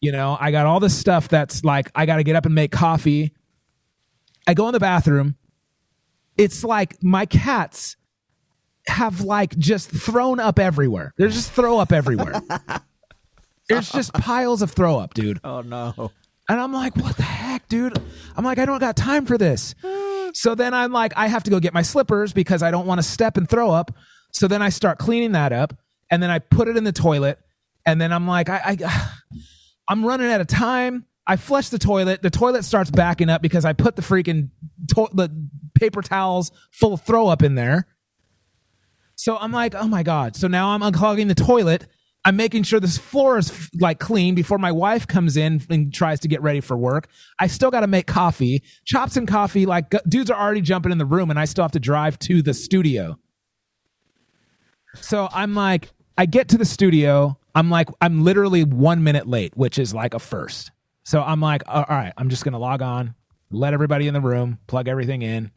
You 0.00 0.10
know, 0.10 0.36
I 0.40 0.50
got 0.50 0.66
all 0.66 0.80
this 0.80 0.98
stuff 0.98 1.28
that's 1.28 1.62
like, 1.62 1.90
I 1.94 2.06
got 2.06 2.16
to 2.16 2.24
get 2.24 2.34
up 2.34 2.46
and 2.46 2.54
make 2.54 2.72
coffee. 2.72 3.32
I 4.46 4.54
go 4.54 4.66
in 4.66 4.72
the 4.72 4.80
bathroom. 4.80 5.36
It's 6.36 6.64
like 6.64 7.00
my 7.02 7.26
cats 7.26 7.96
have 8.88 9.20
like 9.20 9.56
just 9.56 9.90
thrown 9.90 10.40
up 10.40 10.58
everywhere. 10.58 11.14
There's 11.16 11.34
just 11.34 11.52
throw 11.52 11.78
up 11.78 11.92
everywhere. 11.92 12.40
There's 13.68 13.90
just 13.92 14.12
piles 14.14 14.62
of 14.62 14.72
throw 14.72 14.98
up, 14.98 15.14
dude. 15.14 15.38
Oh 15.44 15.60
no. 15.60 16.10
And 16.50 16.60
I'm 16.60 16.72
like, 16.72 16.96
what 16.96 17.16
the 17.16 17.22
heck, 17.22 17.68
dude? 17.68 17.96
I'm 18.36 18.44
like, 18.44 18.58
I 18.58 18.66
don't 18.66 18.80
got 18.80 18.96
time 18.96 19.24
for 19.24 19.38
this. 19.38 19.76
So 20.34 20.56
then 20.56 20.74
I'm 20.74 20.90
like, 20.90 21.12
I 21.16 21.28
have 21.28 21.44
to 21.44 21.50
go 21.50 21.60
get 21.60 21.72
my 21.72 21.82
slippers 21.82 22.32
because 22.32 22.60
I 22.60 22.72
don't 22.72 22.86
want 22.86 22.98
to 22.98 23.04
step 23.04 23.36
and 23.36 23.48
throw 23.48 23.70
up. 23.70 23.92
So 24.32 24.48
then 24.48 24.60
I 24.60 24.70
start 24.70 24.98
cleaning 24.98 25.30
that 25.32 25.52
up 25.52 25.78
and 26.10 26.20
then 26.20 26.28
I 26.28 26.40
put 26.40 26.66
it 26.66 26.76
in 26.76 26.82
the 26.82 26.90
toilet. 26.90 27.38
And 27.86 28.00
then 28.00 28.12
I'm 28.12 28.26
like, 28.26 28.48
I, 28.48 28.76
I 28.82 29.10
I'm 29.88 30.04
running 30.04 30.26
out 30.26 30.40
of 30.40 30.48
time. 30.48 31.06
I 31.24 31.36
flush 31.36 31.68
the 31.68 31.78
toilet. 31.78 32.20
The 32.20 32.30
toilet 32.30 32.64
starts 32.64 32.90
backing 32.90 33.30
up 33.30 33.42
because 33.42 33.64
I 33.64 33.72
put 33.72 33.94
the 33.94 34.02
freaking 34.02 34.50
to- 34.96 35.10
the 35.12 35.30
paper 35.74 36.02
towels 36.02 36.50
full 36.72 36.94
of 36.94 37.02
throw 37.02 37.28
up 37.28 37.44
in 37.44 37.54
there. 37.54 37.86
So 39.14 39.36
I'm 39.36 39.52
like, 39.52 39.76
oh 39.76 39.86
my 39.86 40.02
god. 40.02 40.34
So 40.34 40.48
now 40.48 40.70
I'm 40.70 40.80
unclogging 40.80 41.28
the 41.28 41.36
toilet. 41.36 41.86
I'm 42.24 42.36
making 42.36 42.64
sure 42.64 42.80
this 42.80 42.98
floor 42.98 43.38
is 43.38 43.70
like 43.80 43.98
clean 43.98 44.34
before 44.34 44.58
my 44.58 44.72
wife 44.72 45.06
comes 45.06 45.36
in 45.36 45.62
and 45.70 45.92
tries 45.92 46.20
to 46.20 46.28
get 46.28 46.42
ready 46.42 46.60
for 46.60 46.76
work. 46.76 47.08
I 47.38 47.46
still 47.46 47.70
got 47.70 47.80
to 47.80 47.86
make 47.86 48.06
coffee, 48.06 48.62
chops 48.84 49.16
and 49.16 49.26
coffee. 49.26 49.64
Like 49.64 49.90
dudes 50.06 50.30
are 50.30 50.38
already 50.38 50.60
jumping 50.60 50.92
in 50.92 50.98
the 50.98 51.06
room, 51.06 51.30
and 51.30 51.38
I 51.38 51.46
still 51.46 51.64
have 51.64 51.72
to 51.72 51.80
drive 51.80 52.18
to 52.20 52.42
the 52.42 52.52
studio. 52.52 53.18
So 55.00 55.28
I'm 55.32 55.54
like, 55.54 55.90
I 56.18 56.26
get 56.26 56.48
to 56.48 56.58
the 56.58 56.64
studio. 56.66 57.38
I'm 57.54 57.70
like, 57.70 57.88
I'm 58.00 58.22
literally 58.22 58.64
one 58.64 59.02
minute 59.02 59.26
late, 59.26 59.56
which 59.56 59.78
is 59.78 59.94
like 59.94 60.12
a 60.12 60.18
first. 60.18 60.72
So 61.04 61.22
I'm 61.22 61.40
like, 61.40 61.62
all 61.66 61.86
right, 61.88 62.12
I'm 62.18 62.28
just 62.28 62.44
gonna 62.44 62.58
log 62.58 62.82
on, 62.82 63.14
let 63.50 63.72
everybody 63.72 64.08
in 64.08 64.14
the 64.14 64.20
room, 64.20 64.58
plug 64.66 64.88
everything 64.88 65.22
in, 65.22 65.50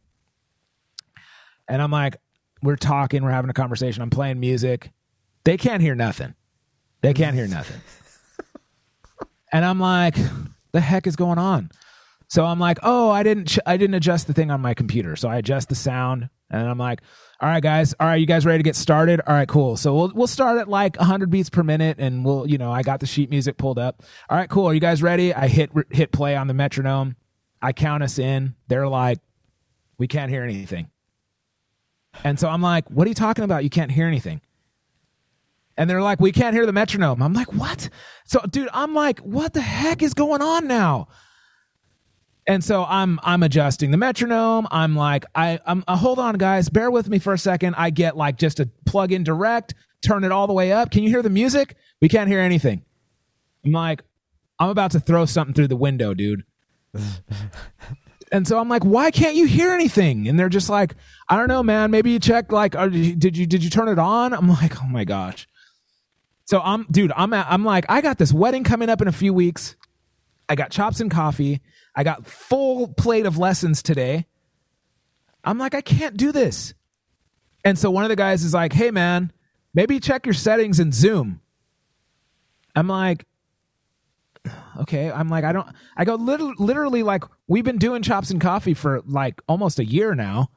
and 1.68 1.82
I'm 1.82 1.90
like, 1.90 2.16
we're 2.62 2.76
talking, 2.76 3.22
we're 3.22 3.30
having 3.30 3.50
a 3.50 3.54
conversation. 3.54 4.02
I'm 4.02 4.10
playing 4.10 4.40
music. 4.40 4.90
They 5.44 5.58
can't 5.58 5.82
hear 5.82 5.94
nothing. 5.94 6.34
They 7.04 7.14
can't 7.14 7.36
hear 7.36 7.46
nothing. 7.46 7.80
and 9.52 9.64
I'm 9.64 9.78
like, 9.78 10.16
the 10.72 10.80
heck 10.80 11.06
is 11.06 11.16
going 11.16 11.38
on? 11.38 11.70
So 12.28 12.44
I'm 12.44 12.58
like, 12.58 12.78
oh, 12.82 13.10
I 13.10 13.22
didn't, 13.22 13.48
ch- 13.48 13.58
I 13.66 13.76
didn't 13.76 13.94
adjust 13.94 14.26
the 14.26 14.32
thing 14.32 14.50
on 14.50 14.60
my 14.60 14.74
computer. 14.74 15.14
So 15.14 15.28
I 15.28 15.36
adjust 15.36 15.68
the 15.68 15.74
sound, 15.74 16.30
and 16.50 16.66
I'm 16.66 16.78
like, 16.78 17.00
all 17.40 17.48
right, 17.48 17.62
guys, 17.62 17.94
all 18.00 18.06
right, 18.06 18.16
you 18.16 18.26
guys 18.26 18.46
ready 18.46 18.58
to 18.58 18.62
get 18.64 18.74
started? 18.74 19.20
All 19.26 19.34
right, 19.34 19.46
cool. 19.46 19.76
So 19.76 19.94
we'll 19.94 20.12
we'll 20.14 20.26
start 20.26 20.58
at 20.58 20.68
like 20.68 20.96
100 20.96 21.30
beats 21.30 21.50
per 21.50 21.62
minute, 21.62 21.98
and 22.00 22.24
we'll, 22.24 22.48
you 22.48 22.56
know, 22.58 22.72
I 22.72 22.82
got 22.82 23.00
the 23.00 23.06
sheet 23.06 23.28
music 23.28 23.58
pulled 23.58 23.78
up. 23.78 24.02
All 24.30 24.38
right, 24.38 24.48
cool. 24.48 24.66
Are 24.66 24.74
you 24.74 24.80
guys 24.80 25.02
ready? 25.02 25.34
I 25.34 25.48
hit 25.48 25.70
hit 25.90 26.10
play 26.10 26.36
on 26.36 26.46
the 26.46 26.54
metronome. 26.54 27.16
I 27.60 27.72
count 27.72 28.02
us 28.02 28.18
in. 28.18 28.54
They're 28.68 28.88
like, 28.88 29.18
we 29.98 30.08
can't 30.08 30.30
hear 30.30 30.42
anything. 30.42 30.90
And 32.22 32.38
so 32.38 32.48
I'm 32.48 32.62
like, 32.62 32.88
what 32.88 33.06
are 33.06 33.08
you 33.08 33.14
talking 33.14 33.44
about? 33.44 33.64
You 33.64 33.70
can't 33.70 33.90
hear 33.90 34.06
anything. 34.06 34.40
And 35.76 35.90
they're 35.90 36.02
like, 36.02 36.20
we 36.20 36.32
can't 36.32 36.54
hear 36.54 36.66
the 36.66 36.72
metronome. 36.72 37.22
I'm 37.22 37.32
like, 37.32 37.52
what? 37.52 37.88
So, 38.26 38.40
dude, 38.48 38.68
I'm 38.72 38.94
like, 38.94 39.18
what 39.20 39.52
the 39.52 39.60
heck 39.60 40.02
is 40.02 40.14
going 40.14 40.40
on 40.40 40.66
now? 40.68 41.08
And 42.46 42.62
so 42.62 42.84
I'm 42.84 43.18
I'm 43.22 43.42
adjusting 43.42 43.90
the 43.90 43.96
metronome. 43.96 44.68
I'm 44.70 44.94
like, 44.94 45.24
I 45.34 45.58
I'm 45.66 45.82
uh, 45.88 45.96
hold 45.96 46.18
on, 46.18 46.36
guys, 46.36 46.68
bear 46.68 46.90
with 46.90 47.08
me 47.08 47.18
for 47.18 47.32
a 47.32 47.38
second. 47.38 47.74
I 47.76 47.90
get 47.90 48.16
like 48.16 48.36
just 48.36 48.60
a 48.60 48.68
plug 48.84 49.12
in 49.12 49.24
direct, 49.24 49.74
turn 50.02 50.24
it 50.24 50.32
all 50.32 50.46
the 50.46 50.52
way 50.52 50.70
up. 50.70 50.90
Can 50.90 51.02
you 51.02 51.08
hear 51.08 51.22
the 51.22 51.30
music? 51.30 51.74
We 52.02 52.08
can't 52.08 52.28
hear 52.28 52.40
anything. 52.40 52.84
I'm 53.64 53.72
like, 53.72 54.02
I'm 54.58 54.68
about 54.68 54.90
to 54.90 55.00
throw 55.00 55.24
something 55.24 55.54
through 55.54 55.68
the 55.68 55.76
window, 55.76 56.12
dude. 56.12 56.44
and 58.30 58.46
so 58.46 58.58
I'm 58.58 58.68
like, 58.68 58.84
why 58.84 59.10
can't 59.10 59.36
you 59.36 59.46
hear 59.46 59.72
anything? 59.72 60.28
And 60.28 60.38
they're 60.38 60.50
just 60.50 60.68
like, 60.68 60.94
I 61.30 61.36
don't 61.36 61.48
know, 61.48 61.62
man. 61.62 61.90
Maybe 61.90 62.10
you 62.10 62.20
check 62.20 62.52
like, 62.52 62.72
did 62.72 63.38
you 63.38 63.46
did 63.46 63.64
you 63.64 63.70
turn 63.70 63.88
it 63.88 63.98
on? 63.98 64.34
I'm 64.34 64.48
like, 64.48 64.82
oh 64.82 64.86
my 64.86 65.04
gosh. 65.04 65.48
So 66.46 66.60
I'm, 66.60 66.86
dude, 66.90 67.12
I'm 67.16 67.32
I'm 67.32 67.64
like, 67.64 67.86
I 67.88 68.00
got 68.00 68.18
this 68.18 68.32
wedding 68.32 68.64
coming 68.64 68.90
up 68.90 69.00
in 69.00 69.08
a 69.08 69.12
few 69.12 69.32
weeks. 69.32 69.76
I 70.48 70.54
got 70.54 70.70
chops 70.70 71.00
and 71.00 71.10
coffee. 71.10 71.62
I 71.94 72.04
got 72.04 72.26
full 72.26 72.88
plate 72.88 73.26
of 73.26 73.38
lessons 73.38 73.82
today. 73.82 74.26
I'm 75.42 75.58
like, 75.58 75.74
I 75.74 75.80
can't 75.80 76.16
do 76.16 76.32
this. 76.32 76.74
And 77.64 77.78
so 77.78 77.90
one 77.90 78.04
of 78.04 78.10
the 78.10 78.16
guys 78.16 78.44
is 78.44 78.52
like, 78.52 78.72
hey 78.72 78.90
man, 78.90 79.32
maybe 79.72 80.00
check 80.00 80.26
your 80.26 80.34
settings 80.34 80.80
in 80.80 80.92
Zoom. 80.92 81.40
I'm 82.76 82.88
like, 82.88 83.24
okay. 84.80 85.10
I'm 85.10 85.28
like, 85.28 85.44
I 85.44 85.52
don't, 85.52 85.68
I 85.96 86.04
go 86.04 86.16
literally, 86.16 86.54
literally 86.58 87.02
like, 87.02 87.24
we've 87.46 87.64
been 87.64 87.78
doing 87.78 88.02
chops 88.02 88.30
and 88.30 88.40
coffee 88.40 88.74
for 88.74 89.00
like 89.06 89.40
almost 89.48 89.78
a 89.78 89.84
year 89.84 90.14
now. 90.14 90.50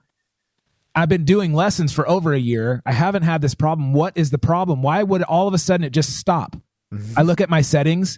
I've 0.98 1.10
been 1.10 1.26
doing 1.26 1.54
lessons 1.54 1.94
for 1.94 2.10
over 2.10 2.34
a 2.34 2.40
year. 2.40 2.82
I 2.84 2.92
haven't 2.92 3.22
had 3.22 3.40
this 3.40 3.54
problem. 3.54 3.94
What 3.94 4.18
is 4.18 4.32
the 4.32 4.40
problem? 4.40 4.82
Why 4.82 5.04
would 5.04 5.22
all 5.22 5.48
of 5.48 5.54
a 5.54 5.60
sudden 5.60 5.84
it 5.84 5.92
just 5.92 6.18
stop? 6.18 6.56
Mm-hmm. 6.92 7.14
I 7.16 7.22
look 7.22 7.40
at 7.40 7.52
my 7.52 7.62
settings 7.62 8.18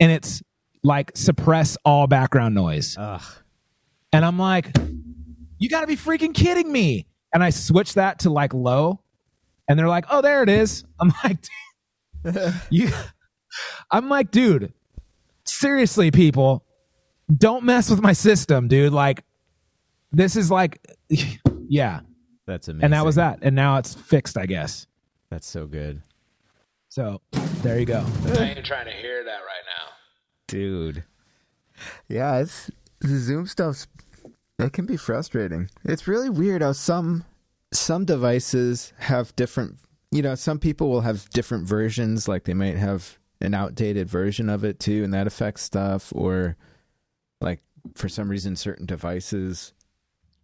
and 0.00 0.10
it's 0.10 0.42
like 0.82 1.12
suppress 1.14 1.76
all 1.84 2.06
background 2.06 2.54
noise. 2.54 2.96
Ugh. 2.98 3.20
And 4.10 4.24
I'm 4.24 4.38
like, 4.38 4.74
you 5.58 5.68
got 5.68 5.82
to 5.82 5.86
be 5.86 5.96
freaking 5.96 6.32
kidding 6.32 6.72
me. 6.72 7.06
And 7.34 7.44
I 7.44 7.50
switch 7.50 7.92
that 7.94 8.20
to 8.20 8.30
like 8.30 8.54
low 8.54 9.00
and 9.68 9.78
they're 9.78 9.88
like, 9.88 10.06
oh, 10.08 10.22
there 10.22 10.42
it 10.42 10.48
is. 10.48 10.82
I'm 10.98 11.12
like, 11.22 11.36
you, 12.70 12.88
I'm 13.90 14.08
like, 14.08 14.30
dude, 14.30 14.72
seriously, 15.44 16.10
people, 16.10 16.64
don't 17.36 17.64
mess 17.64 17.90
with 17.90 18.00
my 18.00 18.14
system, 18.14 18.66
dude. 18.66 18.94
Like, 18.94 19.24
this 20.10 20.36
is 20.36 20.50
like, 20.50 20.78
yeah. 21.68 22.00
That's 22.46 22.68
amazing. 22.68 22.84
And 22.84 22.92
that 22.92 23.04
was 23.04 23.14
that. 23.14 23.38
And 23.42 23.56
now 23.56 23.78
it's 23.78 23.94
fixed, 23.94 24.36
I 24.36 24.46
guess. 24.46 24.86
That's 25.30 25.46
so 25.46 25.66
good. 25.66 26.02
So 26.88 27.20
there 27.62 27.78
you 27.78 27.86
go. 27.86 28.04
I 28.24 28.52
ain't 28.56 28.64
trying 28.64 28.86
to 28.86 28.92
hear 28.92 29.24
that 29.24 29.30
right 29.38 29.64
now. 29.66 29.92
Dude. 30.46 31.04
Yeah, 32.08 32.38
it's 32.38 32.70
the 33.00 33.18
Zoom 33.18 33.46
stuff's 33.46 33.86
it 34.58 34.72
can 34.72 34.86
be 34.86 34.96
frustrating. 34.96 35.68
It's 35.84 36.06
really 36.06 36.30
weird 36.30 36.62
how 36.62 36.72
some 36.72 37.24
Some 37.72 38.04
devices 38.04 38.92
have 38.98 39.34
different, 39.34 39.78
you 40.12 40.22
know, 40.22 40.36
some 40.36 40.60
people 40.60 40.88
will 40.88 41.00
have 41.00 41.28
different 41.30 41.66
versions, 41.66 42.28
like 42.28 42.44
they 42.44 42.54
might 42.54 42.76
have 42.76 43.18
an 43.40 43.52
outdated 43.52 44.08
version 44.08 44.48
of 44.48 44.62
it 44.62 44.78
too, 44.78 45.02
and 45.02 45.12
that 45.12 45.26
affects 45.26 45.62
stuff, 45.62 46.12
or 46.14 46.56
like 47.40 47.62
for 47.96 48.08
some 48.08 48.28
reason, 48.28 48.54
certain 48.54 48.86
devices 48.86 49.72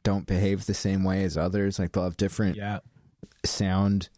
don't 0.02 0.26
behave 0.26 0.66
the 0.66 0.74
same 0.74 1.04
way 1.04 1.24
as 1.24 1.36
others. 1.36 1.78
Like 1.78 1.92
they'll 1.92 2.04
have 2.04 2.16
different 2.16 2.56
Yeah. 2.56 2.80
sound, 3.44 4.08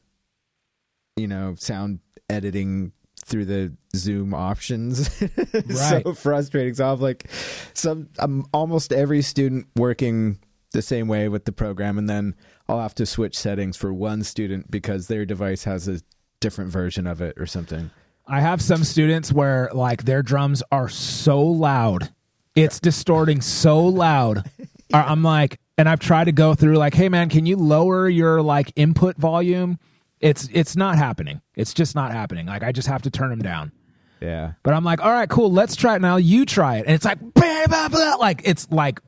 you 1.17 1.27
know, 1.29 1.55
sound 1.59 2.01
editing 2.31 2.93
through 3.25 3.45
the 3.45 3.77
Zoom 3.95 4.35
options. 4.35 5.09
Right. 5.55 6.03
so 6.05 6.15
frustrating. 6.15 6.75
So 6.75 6.91
I'm 6.93 7.01
like, 7.01 7.29
some 7.75 8.09
I'm 8.19 8.47
almost 8.53 8.93
every 8.93 9.23
student 9.23 9.67
working 9.77 10.39
the 10.73 10.83
same 10.83 11.07
way 11.09 11.29
with 11.29 11.45
the 11.45 11.53
program, 11.53 11.99
and 11.99 12.09
then 12.09 12.35
I'll 12.69 12.81
have 12.81 12.95
to 12.97 13.07
switch 13.07 13.37
settings 13.39 13.77
for 13.77 13.93
one 13.93 14.23
student 14.25 14.71
because 14.71 15.07
their 15.09 15.27
device 15.27 15.65
has 15.65 15.89
a 15.89 16.01
different 16.41 16.71
version 16.71 17.07
of 17.07 17.21
it 17.21 17.35
or 17.39 17.47
something. 17.47 17.91
I 18.27 18.41
have 18.41 18.63
some 18.63 18.83
students 18.83 19.33
where 19.33 19.69
like 19.75 20.05
their 20.05 20.23
drums 20.23 20.63
are 20.73 20.89
so 20.89 21.41
loud, 21.43 22.11
it's 22.57 22.81
distorting 22.81 23.41
so 23.43 23.85
loud. 23.85 24.51
I'm 24.95 25.23
like, 25.23 25.59
and 25.83 25.89
I've 25.89 25.99
tried 25.99 26.27
to 26.27 26.33
go 26.33 26.55
through 26.55 26.77
like, 26.77 26.95
hey 26.95 27.09
man, 27.09 27.29
can 27.29 27.45
you 27.45 27.57
lower 27.57 28.09
your 28.09 28.41
like 28.41 28.73
input 28.77 29.17
volume? 29.17 29.81
It's 30.21 30.49
it's 30.53 30.77
not 30.77 30.97
happening. 30.97 31.41
It's 31.57 31.75
just 31.75 31.97
not 31.97 32.13
happening. 32.13 32.47
Like 32.47 32.63
I 32.63 32.71
just 32.71 32.87
have 32.87 33.03
to 33.03 33.11
turn 33.11 33.31
them 33.31 33.41
down. 33.41 33.73
Yeah. 34.21 34.53
But 34.63 34.75
I'm 34.75 34.85
like, 34.85 35.05
all 35.05 35.11
right, 35.11 35.29
cool, 35.29 35.51
let's 35.51 35.75
try 35.75 35.97
it 35.97 36.01
now. 36.01 36.19
You 36.19 36.47
try 36.47 36.77
it, 36.77 36.87
and 36.87 36.95
it's 36.95 37.05
like, 37.05 37.19
blah, 37.19 37.67
blah, 37.67 37.89
blah. 37.89 38.15
like 38.15 38.43
it's 38.45 38.71
like 38.71 39.01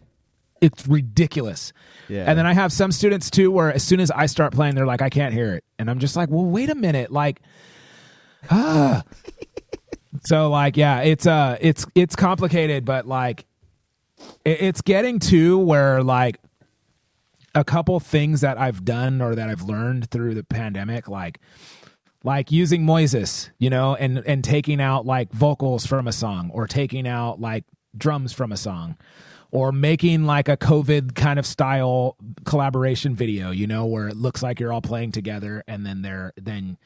it's 0.60 0.84
ridiculous. 0.88 1.72
Yeah. 2.08 2.24
And 2.26 2.36
then 2.36 2.44
I 2.44 2.54
have 2.54 2.72
some 2.72 2.90
students 2.90 3.30
too 3.30 3.52
where 3.52 3.72
as 3.72 3.84
soon 3.84 4.00
as 4.00 4.10
I 4.10 4.26
start 4.26 4.52
playing, 4.52 4.74
they're 4.74 4.84
like, 4.84 5.00
I 5.00 5.10
can't 5.10 5.32
hear 5.32 5.54
it. 5.54 5.62
And 5.78 5.88
I'm 5.88 6.00
just 6.00 6.16
like, 6.16 6.28
well, 6.28 6.44
wait 6.44 6.70
a 6.70 6.74
minute. 6.74 7.12
Like, 7.12 7.40
ah. 8.50 9.04
so 10.24 10.50
like, 10.50 10.76
yeah, 10.76 11.02
it's, 11.02 11.24
uh, 11.24 11.56
it's, 11.60 11.86
it's 11.94 12.16
complicated, 12.16 12.84
but 12.84 13.06
like, 13.06 13.44
it, 14.44 14.60
it's 14.62 14.80
getting 14.80 15.20
to 15.20 15.58
where 15.58 16.02
like 16.02 16.40
a 17.54 17.64
couple 17.64 17.98
things 18.00 18.40
that 18.40 18.58
I've 18.58 18.84
done 18.84 19.20
or 19.20 19.34
that 19.34 19.48
I've 19.48 19.62
learned 19.62 20.10
through 20.10 20.34
the 20.34 20.44
pandemic, 20.44 21.08
like, 21.08 21.40
like 22.24 22.50
using 22.50 22.84
Moises, 22.84 23.50
you 23.58 23.70
know, 23.70 23.94
and, 23.94 24.18
and 24.26 24.42
taking 24.42 24.80
out 24.80 25.06
like 25.06 25.32
vocals 25.32 25.86
from 25.86 26.08
a 26.08 26.12
song 26.12 26.50
or 26.52 26.66
taking 26.66 27.06
out 27.06 27.40
like 27.40 27.64
drums 27.96 28.32
from 28.32 28.50
a 28.50 28.56
song 28.56 28.96
or 29.50 29.70
making 29.70 30.24
like 30.24 30.48
a 30.48 30.56
COVID 30.56 31.14
kind 31.14 31.38
of 31.38 31.46
style 31.46 32.16
collaboration 32.44 33.14
video, 33.14 33.50
you 33.50 33.66
know, 33.66 33.86
where 33.86 34.08
it 34.08 34.16
looks 34.16 34.42
like 34.42 34.58
you're 34.58 34.72
all 34.72 34.82
playing 34.82 35.12
together 35.12 35.62
and 35.68 35.86
then 35.86 36.02
they're 36.02 36.32
then 36.36 36.76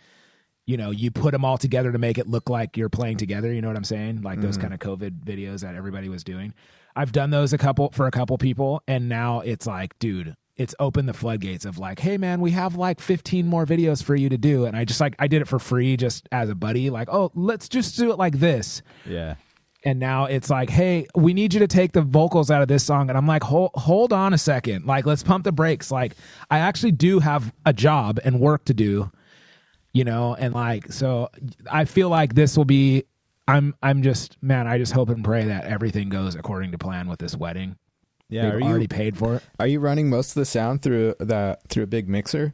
you 0.66 0.76
know, 0.76 0.90
you 0.90 1.11
put 1.11 1.31
them 1.33 1.46
all 1.46 1.57
together 1.57 1.90
to 1.92 1.98
make 1.98 2.18
it 2.18 2.28
look 2.28 2.50
like 2.50 2.76
you're 2.76 2.90
playing 2.90 3.16
together, 3.16 3.50
you 3.50 3.62
know 3.62 3.68
what 3.68 3.76
I'm 3.78 3.85
saying? 3.85 4.20
Like 4.20 4.42
those 4.42 4.59
mm-hmm. 4.59 4.68
kind 4.68 4.74
of 4.74 4.81
COVID 4.81 5.24
videos 5.24 5.62
that 5.62 5.74
everybody 5.74 6.11
was 6.11 6.22
doing. 6.22 6.52
I've 6.94 7.11
done 7.11 7.31
those 7.31 7.54
a 7.54 7.59
couple 7.59 7.90
for 7.92 8.07
a 8.07 8.11
couple 8.11 8.37
people 8.37 8.83
and 8.87 9.09
now 9.09 9.40
it's 9.40 9.66
like, 9.66 9.98
dude, 9.98 10.37
it's 10.58 10.74
opened 10.80 11.08
the 11.08 11.14
floodgates 11.14 11.64
of 11.64 11.78
like, 11.78 11.98
hey 12.00 12.18
man, 12.18 12.40
we 12.40 12.50
have 12.50 12.76
like 12.76 13.00
15 13.00 13.46
more 13.46 13.64
videos 13.64 14.02
for 14.02 14.14
you 14.16 14.28
to 14.28 14.36
do. 14.36 14.64
And 14.66 14.76
I 14.76 14.84
just 14.84 15.00
like 15.00 15.14
I 15.18 15.28
did 15.28 15.40
it 15.40 15.48
for 15.48 15.58
free 15.58 15.96
just 15.96 16.28
as 16.32 16.50
a 16.50 16.54
buddy 16.54 16.90
like, 16.90 17.08
"Oh, 17.10 17.30
let's 17.34 17.68
just 17.68 17.96
do 17.96 18.10
it 18.10 18.18
like 18.18 18.38
this." 18.38 18.82
Yeah. 19.06 19.36
and 19.84 20.00
now 20.00 20.24
it's 20.24 20.50
like 20.50 20.68
hey 20.68 21.06
we 21.14 21.32
need 21.32 21.54
you 21.54 21.60
to 21.60 21.68
take 21.68 21.92
the 21.92 22.02
vocals 22.02 22.50
out 22.50 22.60
of 22.62 22.68
this 22.68 22.84
song. 22.84 23.08
And 23.08 23.16
i'm 23.16 23.28
like 23.28 23.44
hold, 23.44 23.70
hold 23.74 24.12
on 24.12 24.34
a 24.34 24.38
second. 24.38 24.86
Like 24.86 25.06
let's 25.06 25.22
pump 25.22 25.44
the 25.44 25.52
brakes. 25.52 25.90
Like 25.92 26.14
i 26.50 26.58
actually 26.58 26.92
do 26.92 27.20
have 27.20 27.52
a 27.64 27.72
job 27.72 28.18
and 28.24 28.40
work 28.40 28.64
to 28.66 28.74
do 28.74 29.10
you 29.94 30.04
know? 30.04 30.34
And 30.34 30.52
like 30.54 30.92
so 30.92 31.28
i 31.70 31.84
feel 31.84 32.08
like 32.10 32.34
this 32.34 32.56
will 32.56 32.64
be 32.66 33.04
i'm 33.48 33.74
i'm 33.82 34.02
just 34.02 34.36
man 34.42 34.66
i 34.66 34.76
just 34.76 34.92
hope 34.92 35.08
and 35.08 35.24
pray 35.24 35.44
that 35.46 35.64
everything 35.64 36.08
goes 36.10 36.34
according 36.34 36.72
to 36.72 36.78
plan 36.78 37.08
with 37.08 37.18
this 37.18 37.34
wedding 37.34 37.76
Yeah. 38.28 38.50
they've 38.50 38.60
Are 38.60 38.62
already 38.62 38.82
you 38.84 38.88
paid 38.88 39.16
for 39.16 39.36
it 39.36 39.42
are 39.58 39.66
you 39.66 39.80
running 39.80 40.10
most 40.10 40.30
of 40.30 40.34
the 40.34 40.44
sound 40.44 40.82
through 40.82 41.14
the 41.18 41.58
through 41.68 41.84
a 41.84 41.86
big 41.86 42.08
mixer? 42.08 42.52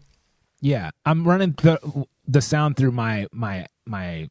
yeah 0.61 0.91
i'm 1.05 1.27
running 1.27 1.53
the 1.63 2.07
the 2.27 2.41
sound 2.41 2.77
through 2.77 2.93
my 2.93 3.27
my 3.33 3.67
my 3.87 4.29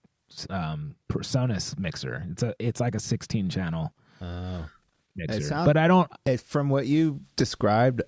um 0.49 0.95
PreSonus 1.11 1.77
mixer 1.77 2.25
it's 2.31 2.41
a 2.43 2.55
it's 2.59 2.79
like 2.79 2.95
a 2.95 2.99
16 2.99 3.49
channel 3.49 3.93
Oh. 4.21 4.65
mixer 5.15 5.41
sound- 5.41 5.65
but 5.67 5.77
i 5.77 5.87
don't 5.87 6.09
it, 6.25 6.39
from 6.39 6.69
what 6.69 6.87
you 6.87 7.19
described, 7.35 8.01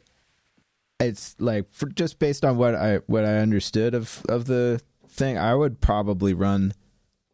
it's 1.00 1.36
like 1.39 1.69
for 1.71 1.88
just 1.89 2.19
based 2.19 2.45
on 2.45 2.56
what 2.58 2.74
I 2.74 2.98
what 3.08 3.26
I 3.26 3.39
understood 3.39 3.93
of 3.93 4.24
of 4.30 4.45
the 4.45 4.80
thing, 5.10 5.38
I 5.38 5.54
would 5.54 5.82
probably 5.82 6.34
run 6.34 6.74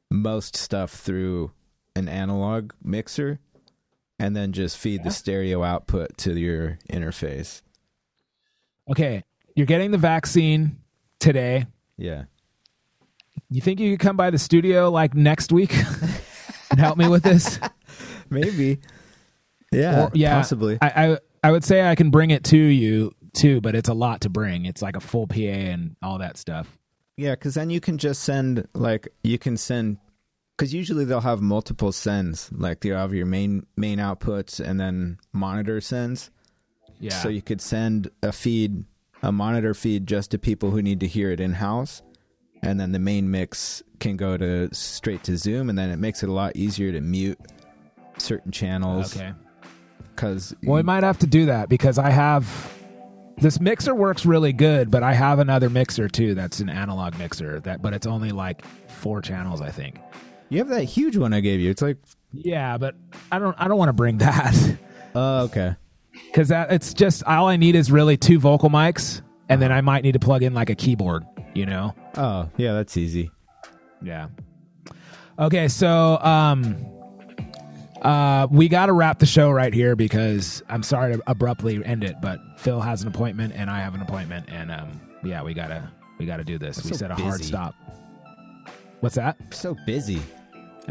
most 0.09 0.55
stuff 0.57 0.91
through 0.91 1.51
an 1.95 2.09
analog 2.09 2.71
mixer, 2.83 3.39
and 4.21 4.35
then 4.35 4.51
just 4.51 4.77
feed 4.77 5.03
the 5.03 5.09
stereo 5.11 5.63
output 5.63 6.15
to 6.19 6.37
your 6.39 6.77
interface. 6.89 7.61
okay, 8.89 9.23
you're 9.55 9.65
getting 9.65 9.91
the 9.91 9.97
vaccine 9.97 10.77
today. 11.19 11.65
Yeah, 11.97 12.23
You 13.49 13.61
think 13.61 13.79
you 13.79 13.91
could 13.97 13.99
come 14.05 14.17
by 14.17 14.29
the 14.29 14.37
studio 14.37 14.89
like 14.89 15.13
next 15.13 15.51
week 15.51 15.73
and 16.71 16.79
help 16.79 16.97
me 16.97 17.07
with 17.07 17.23
this? 17.23 17.59
maybe. 18.29 18.79
Yeah, 19.71 20.03
Or- 20.05 20.11
yeah, 20.13 20.35
possibly. 20.35 20.77
I, 20.81 20.87
I 21.13 21.17
I 21.43 21.51
would 21.51 21.63
say 21.63 21.81
I 21.87 21.95
can 21.95 22.09
bring 22.11 22.31
it 22.31 22.43
to 22.45 22.57
you 22.57 23.13
too, 23.33 23.61
but 23.61 23.73
it's 23.75 23.89
a 23.89 23.93
lot 23.93 24.21
to 24.21 24.29
bring. 24.29 24.65
It's 24.65 24.81
like 24.81 24.95
a 24.95 24.99
full 24.99 25.27
PA 25.27 25.35
and 25.39 25.95
all 26.01 26.17
that 26.19 26.37
stuff. 26.37 26.77
Yeah, 27.17 27.31
because 27.31 27.53
then 27.55 27.69
you 27.69 27.79
can 27.79 27.97
just 27.97 28.23
send 28.23 28.67
like 28.73 29.07
you 29.23 29.37
can 29.39 29.57
send 29.57 29.97
because 30.61 30.75
usually 30.75 31.05
they'll 31.05 31.21
have 31.21 31.41
multiple 31.41 31.91
sends. 31.91 32.51
Like 32.51 32.85
you 32.85 32.93
have 32.93 33.15
your 33.15 33.25
main 33.25 33.65
main 33.75 33.97
outputs 33.97 34.59
and 34.63 34.79
then 34.79 35.17
monitor 35.33 35.81
sends. 35.81 36.29
Yeah. 36.99 37.17
So 37.17 37.29
you 37.29 37.41
could 37.41 37.59
send 37.59 38.11
a 38.21 38.31
feed, 38.31 38.85
a 39.23 39.31
monitor 39.31 39.73
feed, 39.73 40.05
just 40.05 40.29
to 40.31 40.37
people 40.37 40.69
who 40.69 40.83
need 40.83 40.99
to 40.99 41.07
hear 41.07 41.31
it 41.31 41.39
in 41.39 41.53
house, 41.53 42.03
and 42.61 42.79
then 42.79 42.91
the 42.91 42.99
main 42.99 43.31
mix 43.31 43.81
can 43.99 44.17
go 44.17 44.37
to 44.37 44.71
straight 44.71 45.23
to 45.23 45.35
Zoom, 45.35 45.67
and 45.67 45.79
then 45.79 45.89
it 45.89 45.97
makes 45.97 46.21
it 46.21 46.29
a 46.29 46.31
lot 46.31 46.55
easier 46.55 46.91
to 46.91 47.01
mute 47.01 47.39
certain 48.19 48.51
channels. 48.51 49.17
okay. 49.17 49.33
Because 50.15 50.53
Well, 50.61 50.75
we 50.75 50.83
might 50.83 51.01
have 51.03 51.17
to 51.19 51.27
do 51.27 51.47
that 51.47 51.69
because 51.69 51.97
I 51.97 52.11
have 52.11 52.45
this 53.39 53.59
mixer 53.59 53.95
works 53.95 54.27
really 54.27 54.53
good, 54.53 54.91
but 54.91 55.01
I 55.01 55.13
have 55.13 55.39
another 55.39 55.71
mixer 55.71 56.07
too. 56.07 56.35
That's 56.35 56.59
an 56.59 56.69
analog 56.69 57.17
mixer 57.17 57.61
that, 57.61 57.81
but 57.81 57.95
it's 57.95 58.05
only 58.05 58.29
like 58.29 58.63
four 58.87 59.23
channels, 59.23 59.59
I 59.59 59.71
think. 59.71 59.97
You 60.51 60.57
have 60.59 60.67
that 60.67 60.83
huge 60.83 61.17
one 61.17 61.33
I 61.33 61.39
gave 61.39 61.59
you. 61.59 61.69
It's 61.71 61.81
like, 61.81 61.97
Yeah, 62.33 62.77
but 62.77 62.95
I 63.31 63.39
don't. 63.39 63.55
I 63.57 63.67
don't 63.67 63.77
want 63.77 63.89
to 63.89 63.93
bring 63.93 64.17
that. 64.19 64.77
oh, 65.15 65.43
okay. 65.45 65.75
because 66.27 66.49
that 66.49 66.71
it's 66.71 66.93
just 66.93 67.23
all 67.23 67.47
I 67.47 67.55
need 67.55 67.75
is 67.75 67.91
really 67.91 68.17
two 68.17 68.37
vocal 68.39 68.69
mics, 68.69 69.21
and 69.49 69.61
then 69.61 69.71
I 69.71 69.81
might 69.81 70.03
need 70.03 70.11
to 70.13 70.19
plug 70.19 70.43
in 70.43 70.53
like 70.53 70.69
a 70.69 70.75
keyboard. 70.75 71.23
You 71.55 71.65
know? 71.65 71.95
Oh, 72.15 72.49
yeah, 72.57 72.73
that's 72.73 72.95
easy. 72.97 73.31
Yeah. 74.01 74.27
Okay, 75.39 75.67
so 75.67 76.17
um, 76.21 76.77
uh, 78.01 78.47
we 78.51 78.67
got 78.69 78.85
to 78.87 78.93
wrap 78.93 79.19
the 79.19 79.25
show 79.25 79.51
right 79.51 79.73
here 79.73 79.95
because 79.95 80.63
I'm 80.69 80.83
sorry 80.83 81.15
to 81.15 81.23
abruptly 81.27 81.83
end 81.83 82.03
it, 82.03 82.15
but 82.21 82.39
Phil 82.57 82.79
has 82.79 83.01
an 83.01 83.07
appointment 83.07 83.53
and 83.55 83.69
I 83.69 83.79
have 83.79 83.95
an 83.95 84.01
appointment, 84.01 84.47
and 84.49 84.71
um, 84.71 85.01
yeah, 85.23 85.43
we 85.43 85.53
gotta 85.53 85.89
we 86.19 86.25
gotta 86.25 86.43
do 86.43 86.57
this. 86.57 86.83
We 86.83 86.91
so 86.91 86.97
set 86.97 87.11
a 87.11 87.15
hard 87.15 87.39
busy. 87.39 87.43
stop. 87.45 87.75
What's 89.01 89.15
that? 89.15 89.37
So 89.53 89.75
busy. 89.85 90.21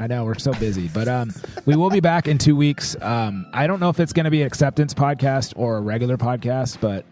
I 0.01 0.07
know 0.07 0.25
we're 0.25 0.39
so 0.39 0.53
busy, 0.55 0.89
but 0.89 1.09
um, 1.09 1.31
we 1.67 1.77
will 1.77 1.91
be 1.91 2.01
back 2.01 2.27
in 2.27 2.39
two 2.39 2.57
weeks. 2.57 2.97
Um, 3.03 3.47
I 3.53 3.67
don't 3.67 3.81
know 3.81 3.91
if 3.91 4.01
it's 4.01 4.13
going 4.13 4.25
to 4.25 4.31
be 4.31 4.41
an 4.41 4.47
acceptance 4.47 4.95
podcast 4.95 5.53
or 5.57 5.77
a 5.77 5.81
regular 5.81 6.17
podcast, 6.17 6.81
but 6.81 7.05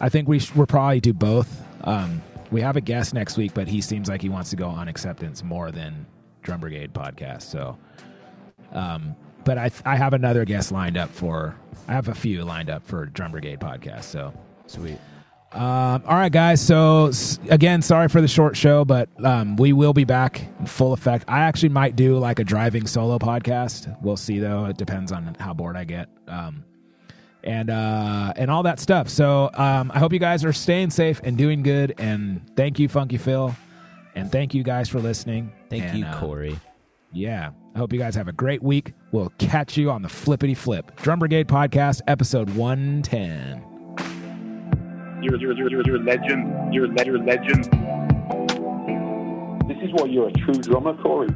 I 0.00 0.08
think 0.08 0.28
we 0.28 0.40
sh- 0.40 0.52
we'll 0.54 0.66
probably 0.66 1.00
do 1.00 1.12
both. 1.12 1.62
Um, 1.84 2.22
we 2.50 2.60
have 2.60 2.76
a 2.76 2.80
guest 2.80 3.14
next 3.14 3.36
week, 3.36 3.54
but 3.54 3.68
he 3.68 3.80
seems 3.80 4.08
like 4.08 4.22
he 4.22 4.28
wants 4.28 4.50
to 4.50 4.56
go 4.56 4.68
on 4.68 4.88
acceptance 4.88 5.44
more 5.44 5.70
than 5.70 6.04
Drum 6.42 6.60
Brigade 6.60 6.92
podcast. 6.92 7.42
So, 7.42 7.78
um, 8.72 9.14
but 9.44 9.56
I 9.58 9.70
I 9.84 9.96
have 9.96 10.12
another 10.12 10.44
guest 10.44 10.72
lined 10.72 10.96
up 10.96 11.10
for. 11.10 11.56
I 11.88 11.92
have 11.92 12.08
a 12.08 12.14
few 12.14 12.44
lined 12.44 12.70
up 12.70 12.84
for 12.84 13.06
Drum 13.06 13.30
Brigade 13.30 13.60
podcast. 13.60 14.04
So 14.04 14.32
Sweet. 14.66 14.98
Um, 15.52 16.02
all 16.06 16.16
right, 16.16 16.30
guys. 16.32 16.60
So 16.60 17.10
again, 17.48 17.80
sorry 17.80 18.08
for 18.08 18.20
the 18.20 18.28
short 18.28 18.56
show, 18.56 18.84
but 18.84 19.08
um, 19.24 19.56
we 19.56 19.72
will 19.72 19.92
be 19.94 20.04
back 20.04 20.42
in 20.60 20.66
full 20.66 20.92
effect. 20.92 21.24
I 21.28 21.40
actually 21.40 21.70
might 21.70 21.96
do 21.96 22.18
like 22.18 22.38
a 22.38 22.44
driving 22.44 22.86
solo 22.86 23.18
podcast. 23.18 23.96
We'll 24.02 24.16
see 24.18 24.38
though. 24.38 24.66
It 24.66 24.76
depends 24.76 25.12
on 25.12 25.34
how 25.38 25.54
bored 25.54 25.76
I 25.76 25.84
get, 25.84 26.08
um, 26.28 26.64
and 27.44 27.70
uh, 27.70 28.32
and 28.36 28.50
all 28.50 28.64
that 28.64 28.80
stuff. 28.80 29.08
So 29.08 29.48
um, 29.54 29.90
I 29.94 29.98
hope 29.98 30.12
you 30.12 30.18
guys 30.18 30.44
are 30.44 30.52
staying 30.52 30.90
safe 30.90 31.20
and 31.24 31.38
doing 31.38 31.62
good. 31.62 31.94
And 31.98 32.42
thank 32.56 32.78
you, 32.78 32.88
Funky 32.88 33.16
Phil, 33.16 33.54
and 34.14 34.30
thank 34.30 34.52
you 34.52 34.62
guys 34.62 34.88
for 34.90 34.98
listening. 35.00 35.52
Thank 35.70 35.84
And, 35.84 35.98
you, 36.00 36.04
uh, 36.04 36.20
Korey. 36.20 36.60
yeah. 37.12 37.50
I 37.74 37.78
hope 37.78 37.92
you 37.92 37.98
guys 37.98 38.14
have 38.14 38.26
a 38.28 38.32
great 38.32 38.62
week. 38.62 38.94
We'll 39.12 39.32
catch 39.38 39.76
you 39.76 39.90
on 39.90 40.00
the 40.00 40.08
flippity 40.08 40.54
flip. 40.54 40.96
Drum 40.96 41.18
Brigade 41.18 41.46
Podcast, 41.46 42.00
episode 42.08 42.48
110. 42.50 43.62
You're, 43.62 43.65
you're, 45.26 45.52
you're, 45.52 45.68
you're, 45.68 45.82
you're 45.84 45.96
a 45.96 46.04
legend. 46.04 46.72
You're 46.74 46.84
a, 46.84 46.88
le- 46.88 47.04
you're 47.04 47.16
a 47.16 47.24
legend. 47.24 47.64
This 49.68 49.78
is 49.82 49.90
why 49.92 50.06
you're 50.06 50.28
a 50.28 50.32
true 50.32 50.54
drummer, 50.54 50.94
Korey. 50.94 51.34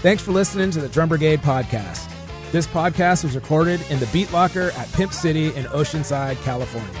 Thanks 0.00 0.22
for 0.22 0.32
listening 0.32 0.70
to 0.72 0.80
the 0.80 0.88
Drum 0.88 1.08
Brigade 1.08 1.40
podcast. 1.42 2.08
This 2.50 2.66
podcast 2.66 3.24
was 3.24 3.34
recorded 3.34 3.80
in 3.88 4.00
the 4.00 4.06
Beat 4.06 4.32
Locker 4.32 4.72
at 4.76 4.92
Pimp 4.92 5.12
City 5.12 5.46
in 5.54 5.64
Oceanside, 5.66 6.42
California. 6.42 7.00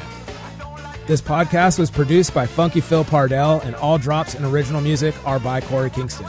This 1.06 1.20
podcast 1.20 1.78
was 1.80 1.90
produced 1.90 2.32
by 2.32 2.46
Funky 2.46 2.80
Phil 2.80 3.04
Pardell, 3.04 3.60
and 3.64 3.74
all 3.74 3.98
drops 3.98 4.34
and 4.34 4.44
original 4.44 4.80
music 4.80 5.14
are 5.26 5.40
by 5.40 5.60
Korey 5.60 5.92
Kingston. 5.92 6.26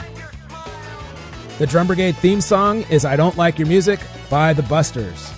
The 1.58 1.66
Drum 1.68 1.86
Brigade 1.86 2.16
theme 2.16 2.40
song 2.40 2.82
is 2.90 3.04
I 3.04 3.14
Don't 3.14 3.36
Like 3.36 3.60
Your 3.60 3.68
Music 3.68 4.00
by 4.28 4.52
The 4.52 4.64
Busters. 4.64 5.32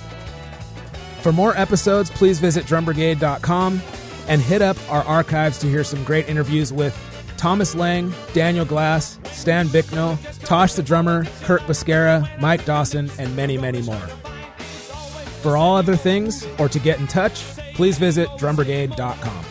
For 1.21 1.31
more 1.31 1.55
episodes, 1.59 2.09
please 2.09 2.39
visit 2.41 2.65
drumbrigade.com 2.65 3.83
and 4.27 4.41
hit 4.41 4.63
up 4.63 4.79
our 4.91 5.03
archives 5.05 5.59
to 5.59 5.67
hear 5.67 5.85
some 5.85 6.03
great 6.05 6.27
interviews 6.27 6.73
with 6.73 6.97
Thomas 7.37 7.75
Lang, 7.75 8.15
Daniel 8.33 8.65
Glass, 8.65 9.19
Stan 9.25 9.69
Bicknell, 9.69 10.19
Tosh 10.41 10.73
the 10.73 10.83
drummer, 10.83 11.27
Curt 11.43 11.61
Bisquera, 11.63 12.41
Mike 12.41 12.65
Dawson, 12.65 13.11
and 13.19 13.37
many, 13.37 13.59
many 13.59 13.83
more. 13.83 14.07
For 15.43 15.59
all 15.59 15.77
other 15.77 15.97
things 15.97 16.47
or 16.59 16.71
to 16.71 16.79
get 16.79 16.99
in 16.99 17.07
touch, 17.07 17.43
please 17.75 17.99
visit 17.99 18.29
drumbrigade.com. 18.39 19.45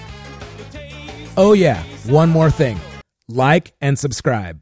Oh, 1.38 1.54
yeah, 1.54 1.84
one 2.08 2.30
more 2.30 2.50
thing 2.50 2.80
like 3.28 3.74
and 3.82 4.00
subscribe. 4.00 4.62